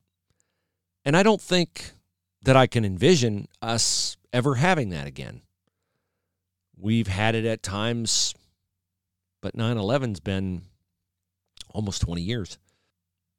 And 1.03 1.15
I 1.15 1.23
don't 1.23 1.41
think 1.41 1.91
that 2.41 2.55
I 2.55 2.67
can 2.67 2.85
envision 2.85 3.47
us 3.61 4.17
ever 4.33 4.55
having 4.55 4.89
that 4.89 5.07
again. 5.07 5.41
We've 6.77 7.07
had 7.07 7.35
it 7.35 7.45
at 7.45 7.63
times, 7.63 8.33
but 9.41 9.55
9 9.55 9.77
11's 9.77 10.19
been 10.19 10.63
almost 11.69 12.01
20 12.01 12.21
years. 12.21 12.57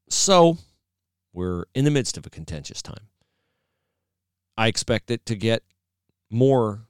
So 0.08 0.58
we're 1.32 1.64
in 1.74 1.84
the 1.84 1.90
midst 1.90 2.16
of 2.16 2.26
a 2.26 2.30
contentious 2.30 2.82
time. 2.82 3.08
I 4.56 4.68
expect 4.68 5.10
it 5.10 5.26
to 5.26 5.36
get 5.36 5.62
more 6.30 6.86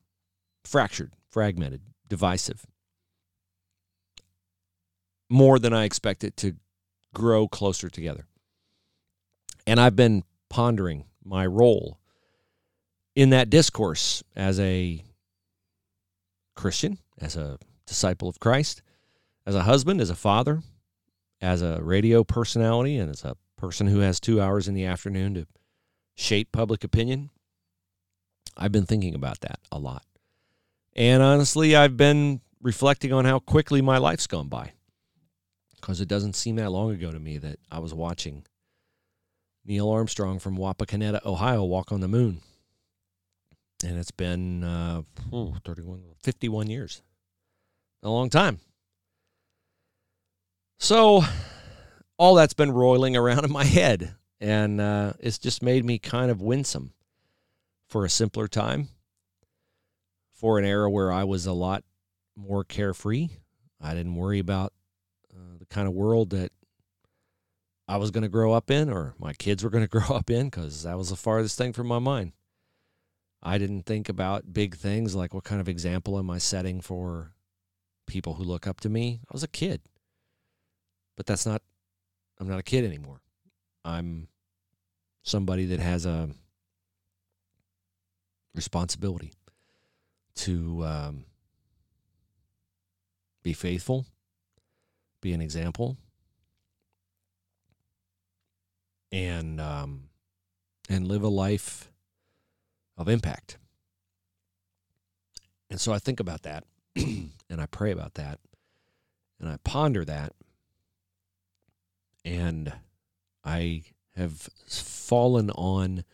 fractured, 0.65 1.13
fragmented, 1.31 1.81
divisive, 2.09 2.67
more 5.29 5.59
than 5.59 5.73
I 5.73 5.85
expect 5.85 6.25
it 6.25 6.37
to 6.39 6.55
grow 7.15 7.49
closer 7.49 7.89
together. 7.89 8.27
And 9.67 9.81
I've 9.81 9.97
been 9.97 10.23
pondering 10.49 11.07
my 11.25 11.45
role 11.47 11.99
in 13.15 13.31
that 13.31 13.51
discourse 13.51 14.23
as 14.37 14.61
a 14.61 15.03
Christian, 16.55 16.99
as 17.19 17.37
a 17.37 17.59
disciple 17.87 18.29
of 18.29 18.39
Christ, 18.39 18.83
as 19.47 19.55
a 19.55 19.63
husband, 19.63 20.01
as 20.01 20.11
a 20.11 20.15
father, 20.15 20.63
as 21.41 21.63
a 21.63 21.81
radio 21.83 22.25
personality 22.25 22.97
and 22.97 23.11
as 23.11 23.25
a 23.25 23.37
person 23.57 23.87
who 23.87 24.01
has 24.01 24.21
two 24.21 24.41
hours 24.41 24.69
in 24.69 24.75
the 24.75 24.85
afternoon 24.85 25.35
to 25.35 25.47
shape 26.15 26.53
public 26.53 26.85
opinion, 26.85 27.31
I've 28.57 28.73
been 28.73 28.87
thinking 28.87 29.15
about 29.15 29.41
that 29.41 29.59
a 29.71 29.79
lot. 29.79 30.05
And 30.97 31.23
honestly, 31.23 31.77
I've 31.77 31.99
been 31.99 32.41
reflecting 32.63 33.13
on 33.13 33.27
how 33.27 33.39
quickly 33.39 33.83
my 33.83 33.99
life's 33.99 34.27
gone 34.27 34.49
by. 34.49 34.73
Because 35.75 36.01
it 36.01 36.09
doesn't 36.09 36.35
seem 36.35 36.57
that 36.57 36.71
long 36.71 36.91
ago 36.91 37.13
to 37.13 37.21
me 37.21 37.37
that 37.37 37.59
I 37.71 37.79
was 37.81 37.93
watching 37.93 38.45
Neil 39.67 39.91
Armstrong 39.91 40.39
from 40.39 40.57
Wapakoneta, 40.57 41.25
Ohio, 41.25 41.65
walk 41.65 41.93
on 41.93 42.01
the 42.01 42.09
moon. 42.09 42.41
And 43.85 43.99
it's 43.99 44.11
been 44.11 44.65
uh, 44.65 45.03
31, 45.31 46.03
51 46.23 46.71
years. 46.71 47.03
A 48.03 48.09
long 48.09 48.31
time. 48.31 48.59
So, 50.79 51.23
all 52.17 52.35
that's 52.37 52.55
been 52.55 52.73
roiling 52.73 53.17
around 53.17 53.45
in 53.45 53.53
my 53.53 53.65
head. 53.65 54.15
And 54.41 54.81
uh, 54.81 55.13
it's 55.21 55.39
just 55.39 55.63
made 55.63 55.85
me 55.85 55.99
kind 55.99 56.31
of 56.31 56.41
winsome 56.41 56.95
for 57.89 58.05
a 58.05 58.11
simpler 58.11 58.49
time, 58.49 58.89
for 60.37 60.59
an 60.59 60.65
era 60.65 60.89
where 60.91 61.11
I 61.11 61.25
was 61.25 61.47
a 61.47 61.53
lot 61.53 61.83
more 62.37 62.63
carefree. 62.63 63.31
I 63.81 63.95
didn't 63.95 64.15
worry 64.15 64.39
about 64.39 64.73
uh, 65.35 65.59
the 65.59 65.67
kind 65.67 65.89
of 65.89 65.95
world 65.95 66.31
that 66.31 66.53
I 67.89 67.97
was 67.97 68.11
going 68.11 68.23
to 68.23 68.29
grow 68.29 68.53
up 68.53 68.71
in 68.71 68.91
or 68.91 69.15
my 69.19 69.33
kids 69.33 69.65
were 69.65 69.71
going 69.71 69.85
to 69.89 69.89
grow 69.89 70.15
up 70.17 70.31
in 70.31 70.47
because 70.47 70.83
that 70.83 70.99
was 70.99 71.11
the 71.11 71.17
farthest 71.17 71.57
thing 71.57 71.73
from 71.73 71.87
my 71.87 71.99
mind. 71.99 72.33
I 73.43 73.59
didn't 73.59 73.87
think 73.87 74.09
about 74.09 74.53
big 74.53 74.77
things 74.77 75.15
like 75.15 75.33
what 75.33 75.45
kind 75.45 75.61
of 75.61 75.69
example 75.69 76.19
am 76.19 76.31
I 76.31 76.39
setting 76.39 76.81
for 76.81 77.33
people 78.07 78.35
who 78.35 78.45
look 78.45 78.67
up 78.67 78.81
to 78.81 78.89
me. 78.89 79.21
I 79.29 79.33
was 79.33 79.43
a 79.43 79.49
kid. 79.49 79.83
But 81.17 81.27
that's 81.27 81.47
not, 81.47 81.63
I'm 82.39 82.49
not 82.49 82.59
a 82.59 82.65
kid 82.65 82.85
anymore. 82.85 83.21
I'm 83.85 84.29
somebody 85.23 85.67
that 85.67 85.81
has 85.81 86.05
a 86.05 86.31
responsibility 88.55 89.33
to 90.37 90.85
um, 90.85 91.25
be 93.43 93.53
faithful, 93.53 94.07
be 95.21 95.33
an 95.33 95.41
example, 95.41 95.97
and 99.13 99.61
um, 99.61 100.09
and 100.89 101.09
live 101.09 101.23
a 101.23 101.29
life 101.29 101.91
of 102.97 103.09
impact. 103.09 103.59
And 105.71 105.81
so 105.81 105.93
I 105.93 105.99
think 105.99 106.21
about 106.21 106.43
that, 106.43 106.65
and 106.97 107.31
I 107.51 107.67
pray 107.67 107.91
about 107.91 108.15
that, 108.15 108.39
and 109.41 109.49
I 109.49 109.59
ponder 109.65 110.05
that, 110.05 110.33
and 112.25 112.73
I 113.45 113.83
have 114.17 114.49
fallen 114.69 115.51
on 115.51 116.05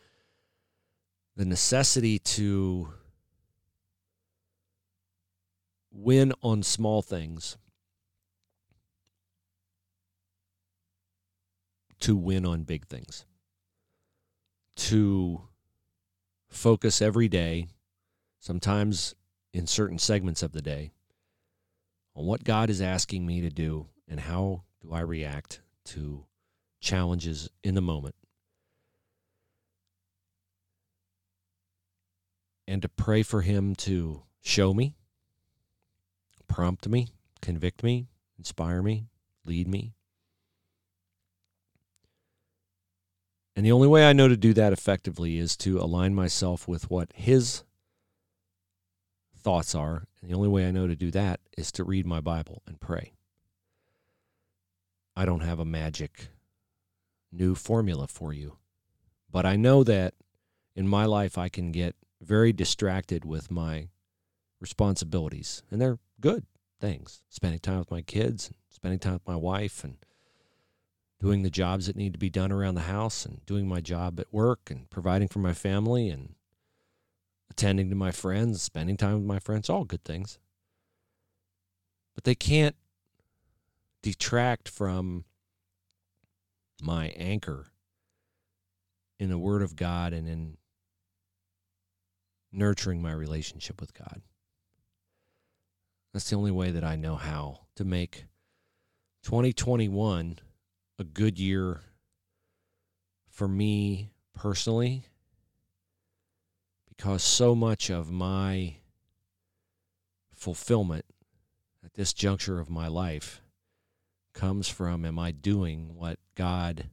the 1.35 1.45
necessity 1.45 2.19
to 2.19 2.89
win 5.93 6.33
on 6.41 6.63
small 6.63 7.01
things 7.01 7.57
to 11.99 12.15
win 12.15 12.45
on 12.45 12.63
big 12.63 12.85
things. 12.87 13.25
To 14.75 15.43
focus 16.49 17.01
every 17.01 17.29
day 17.29 17.67
sometimes 18.39 19.15
in 19.53 19.67
certain 19.67 19.97
segments 19.97 20.43
of 20.43 20.51
the 20.51 20.61
day 20.61 20.91
on 22.15 22.25
what 22.25 22.43
God 22.43 22.69
is 22.69 22.81
asking 22.81 23.25
me 23.25 23.41
to 23.41 23.49
do 23.49 23.87
and 24.07 24.19
how 24.19 24.63
do 24.81 24.91
I 24.91 24.99
react 24.99 25.61
to 25.85 26.25
challenges 26.81 27.49
in 27.63 27.75
the 27.75 27.81
moment. 27.81 28.15
And 32.67 32.81
to 32.81 32.89
pray 32.89 33.23
for 33.23 33.41
him 33.41 33.75
to 33.75 34.23
show 34.41 34.73
me, 34.73 34.95
prompt 36.47 36.87
me, 36.87 37.09
convict 37.41 37.83
me, 37.83 38.07
inspire 38.37 38.81
me, 38.81 39.07
lead 39.45 39.67
me. 39.67 39.93
And 43.55 43.65
the 43.65 43.71
only 43.71 43.87
way 43.87 44.09
I 44.09 44.13
know 44.13 44.27
to 44.27 44.37
do 44.37 44.53
that 44.53 44.73
effectively 44.73 45.37
is 45.37 45.55
to 45.57 45.79
align 45.79 46.15
myself 46.15 46.67
with 46.67 46.89
what 46.89 47.11
his 47.13 47.63
thoughts 49.37 49.75
are. 49.75 50.05
And 50.21 50.31
the 50.31 50.35
only 50.35 50.47
way 50.49 50.67
I 50.67 50.71
know 50.71 50.87
to 50.87 50.95
do 50.95 51.11
that 51.11 51.39
is 51.57 51.71
to 51.73 51.83
read 51.83 52.07
my 52.07 52.19
Bible 52.19 52.63
and 52.65 52.79
pray. 52.79 53.13
I 55.15 55.25
don't 55.25 55.41
have 55.41 55.59
a 55.59 55.65
magic 55.65 56.29
new 57.31 57.53
formula 57.53 58.07
for 58.07 58.33
you, 58.33 58.57
but 59.29 59.45
I 59.45 59.55
know 59.55 59.83
that 59.83 60.15
in 60.75 60.87
my 60.87 61.05
life 61.05 61.37
I 61.37 61.49
can 61.49 61.71
get 61.71 61.95
very 62.21 62.53
distracted 62.53 63.25
with 63.25 63.51
my 63.51 63.89
responsibilities, 64.59 65.61
and 65.69 65.79
they're 65.79 65.99
good 66.23 66.45
things. 66.79 67.21
Spending 67.29 67.59
time 67.59 67.79
with 67.79 67.91
my 67.91 68.01
kids, 68.01 68.47
and 68.47 68.55
spending 68.69 68.97
time 68.97 69.13
with 69.13 69.27
my 69.27 69.35
wife, 69.35 69.83
and 69.83 69.97
doing 71.19 71.43
the 71.43 71.49
jobs 71.49 71.87
that 71.87 71.97
need 71.97 72.13
to 72.13 72.19
be 72.19 72.29
done 72.29 72.51
around 72.51 72.75
the 72.75 72.81
house, 72.81 73.25
and 73.25 73.45
doing 73.45 73.67
my 73.67 73.81
job 73.81 74.19
at 74.21 74.31
work, 74.31 74.71
and 74.71 74.89
providing 74.89 75.27
for 75.27 75.39
my 75.39 75.53
family, 75.53 76.07
and 76.07 76.35
attending 77.51 77.89
to 77.89 77.95
my 77.95 78.11
friends, 78.11 78.61
spending 78.61 78.95
time 78.95 79.15
with 79.15 79.25
my 79.25 79.37
friends, 79.37 79.69
all 79.69 79.83
good 79.83 80.05
things. 80.05 80.39
But 82.15 82.23
they 82.23 82.35
can't 82.35 82.77
detract 84.01 84.69
from 84.69 85.25
my 86.81 87.07
anchor 87.17 87.67
in 89.19 89.29
the 89.29 89.37
Word 89.37 89.61
of 89.61 89.75
God 89.75 90.13
and 90.13 90.27
in 90.27 90.57
nurturing 92.51 93.01
my 93.01 93.11
relationship 93.11 93.81
with 93.81 93.93
God. 93.93 94.21
That's 96.13 96.29
the 96.29 96.35
only 96.35 96.51
way 96.51 96.69
that 96.69 96.83
I 96.83 96.95
know 96.95 97.15
how 97.15 97.61
to 97.75 97.83
make 97.83 98.25
2021 99.23 100.37
a 100.99 101.03
good 101.03 101.39
year 101.39 101.81
for 103.27 103.47
me 103.47 104.11
personally 104.35 105.05
because 106.87 107.23
so 107.23 107.55
much 107.55 107.89
of 107.89 108.11
my 108.11 108.75
fulfillment 110.35 111.05
at 111.83 111.95
this 111.95 112.13
juncture 112.13 112.59
of 112.59 112.69
my 112.69 112.87
life 112.87 113.41
comes 114.33 114.67
from 114.69 115.05
am 115.05 115.17
I 115.17 115.31
doing 115.31 115.95
what 115.95 116.19
God 116.35 116.89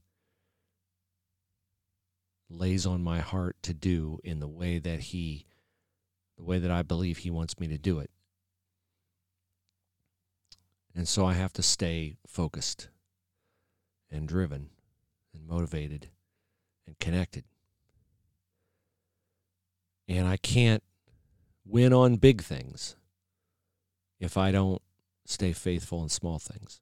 lays 2.49 2.87
on 2.87 3.03
my 3.03 3.21
heart 3.21 3.57
to 3.63 3.75
do 3.75 4.19
in 4.25 4.41
the 4.41 4.49
way 4.49 4.79
that 4.79 5.01
he 5.01 5.47
the 6.39 6.45
way 6.45 6.59
that 6.59 6.71
I 6.71 6.83
believe 6.83 7.19
he 7.19 7.31
wants 7.31 7.61
me 7.61 7.69
to 7.69 7.77
do 7.77 7.99
it. 7.99 8.11
And 10.95 11.07
so 11.07 11.25
I 11.25 11.35
have 11.35 11.53
to 11.55 11.63
stay 11.63 12.17
focused 12.27 12.89
and 14.11 14.27
driven 14.27 14.71
and 15.33 15.47
motivated 15.47 16.09
and 16.87 16.99
connected. 16.99 17.45
And 20.09 20.27
I 20.27 20.37
can't 20.37 20.83
win 21.65 21.93
on 21.93 22.17
big 22.17 22.43
things 22.43 22.97
if 24.19 24.37
I 24.37 24.51
don't 24.51 24.83
stay 25.25 25.53
faithful 25.53 26.03
in 26.03 26.09
small 26.09 26.39
things. 26.39 26.81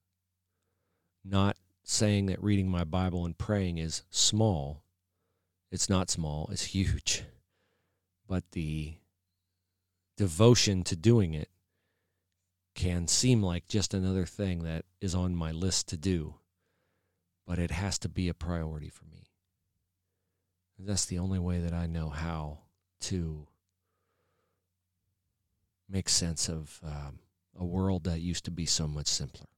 Not 1.24 1.56
saying 1.84 2.26
that 2.26 2.42
reading 2.42 2.70
my 2.70 2.84
Bible 2.84 3.24
and 3.24 3.36
praying 3.36 3.78
is 3.78 4.02
small. 4.10 4.82
It's 5.70 5.90
not 5.90 6.10
small, 6.10 6.48
it's 6.50 6.64
huge. 6.64 7.24
But 8.26 8.44
the 8.52 8.94
devotion 10.16 10.82
to 10.84 10.96
doing 10.96 11.34
it 11.34 11.48
can 12.78 13.08
seem 13.08 13.42
like 13.42 13.66
just 13.66 13.92
another 13.92 14.24
thing 14.24 14.62
that 14.62 14.84
is 15.00 15.12
on 15.12 15.34
my 15.34 15.50
list 15.50 15.88
to 15.88 15.96
do, 15.96 16.36
but 17.44 17.58
it 17.58 17.72
has 17.72 17.98
to 17.98 18.08
be 18.08 18.28
a 18.28 18.34
priority 18.34 18.88
for 18.88 19.04
me. 19.06 19.26
And 20.78 20.88
that's 20.88 21.04
the 21.04 21.18
only 21.18 21.40
way 21.40 21.58
that 21.58 21.72
I 21.72 21.88
know 21.88 22.08
how 22.08 22.60
to 23.00 23.48
make 25.88 26.08
sense 26.08 26.48
of 26.48 26.78
um, 26.84 27.18
a 27.58 27.64
world 27.64 28.04
that 28.04 28.20
used 28.20 28.44
to 28.44 28.52
be 28.52 28.64
so 28.64 28.86
much 28.86 29.08
simpler. 29.08 29.48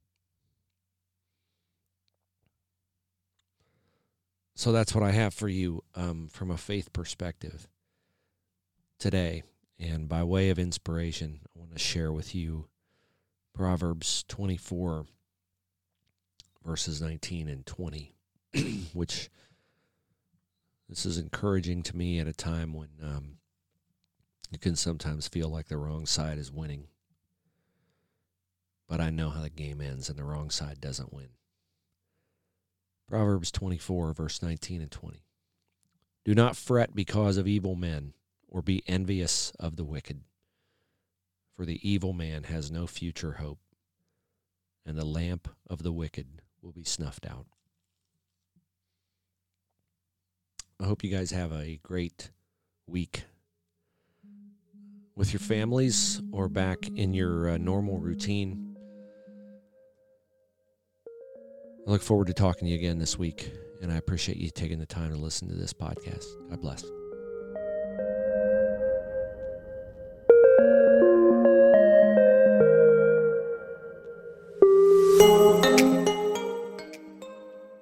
So 4.54 4.72
that's 4.72 4.94
what 4.94 5.04
I 5.04 5.10
have 5.10 5.34
for 5.34 5.48
you 5.48 5.84
um, 5.94 6.28
from 6.32 6.50
a 6.50 6.56
faith 6.56 6.90
perspective 6.94 7.68
today. 8.98 9.42
And 9.78 10.08
by 10.08 10.22
way 10.22 10.48
of 10.48 10.58
inspiration, 10.58 11.40
I 11.54 11.58
want 11.58 11.72
to 11.72 11.78
share 11.78 12.12
with 12.12 12.34
you 12.34 12.69
Proverbs 13.54 14.24
24, 14.28 15.06
verses 16.64 17.00
19 17.02 17.48
and 17.48 17.66
20, 17.66 18.14
which 18.92 19.28
this 20.88 21.06
is 21.06 21.18
encouraging 21.18 21.82
to 21.84 21.96
me 21.96 22.18
at 22.18 22.26
a 22.26 22.32
time 22.32 22.72
when 22.74 22.88
um, 23.02 23.36
you 24.50 24.58
can 24.58 24.76
sometimes 24.76 25.28
feel 25.28 25.48
like 25.48 25.68
the 25.68 25.76
wrong 25.76 26.06
side 26.06 26.38
is 26.38 26.50
winning. 26.50 26.88
But 28.88 29.00
I 29.00 29.10
know 29.10 29.30
how 29.30 29.42
the 29.42 29.50
game 29.50 29.80
ends, 29.80 30.08
and 30.08 30.18
the 30.18 30.24
wrong 30.24 30.50
side 30.50 30.80
doesn't 30.80 31.12
win. 31.12 31.28
Proverbs 33.08 33.50
24, 33.52 34.12
verse 34.14 34.42
19 34.42 34.80
and 34.80 34.90
20. 34.90 35.22
Do 36.24 36.34
not 36.34 36.56
fret 36.56 36.94
because 36.94 37.36
of 37.36 37.46
evil 37.46 37.76
men, 37.76 38.14
or 38.48 38.62
be 38.62 38.82
envious 38.88 39.52
of 39.60 39.76
the 39.76 39.84
wicked. 39.84 40.22
For 41.60 41.66
the 41.66 41.86
evil 41.86 42.14
man 42.14 42.44
has 42.44 42.70
no 42.70 42.86
future 42.86 43.32
hope, 43.32 43.58
and 44.86 44.96
the 44.96 45.04
lamp 45.04 45.46
of 45.68 45.82
the 45.82 45.92
wicked 45.92 46.40
will 46.62 46.72
be 46.72 46.84
snuffed 46.84 47.26
out. 47.26 47.44
I 50.80 50.86
hope 50.86 51.04
you 51.04 51.10
guys 51.10 51.32
have 51.32 51.52
a 51.52 51.78
great 51.82 52.30
week 52.86 53.24
with 55.14 55.34
your 55.34 55.40
families 55.40 56.22
or 56.32 56.48
back 56.48 56.88
in 56.96 57.12
your 57.12 57.50
uh, 57.50 57.58
normal 57.58 57.98
routine. 57.98 58.74
I 61.86 61.90
look 61.90 62.00
forward 62.00 62.28
to 62.28 62.32
talking 62.32 62.68
to 62.68 62.72
you 62.72 62.78
again 62.78 62.98
this 62.98 63.18
week, 63.18 63.52
and 63.82 63.92
I 63.92 63.96
appreciate 63.96 64.38
you 64.38 64.48
taking 64.48 64.78
the 64.78 64.86
time 64.86 65.10
to 65.10 65.18
listen 65.18 65.46
to 65.48 65.56
this 65.56 65.74
podcast. 65.74 66.24
God 66.48 66.62
bless. 66.62 66.82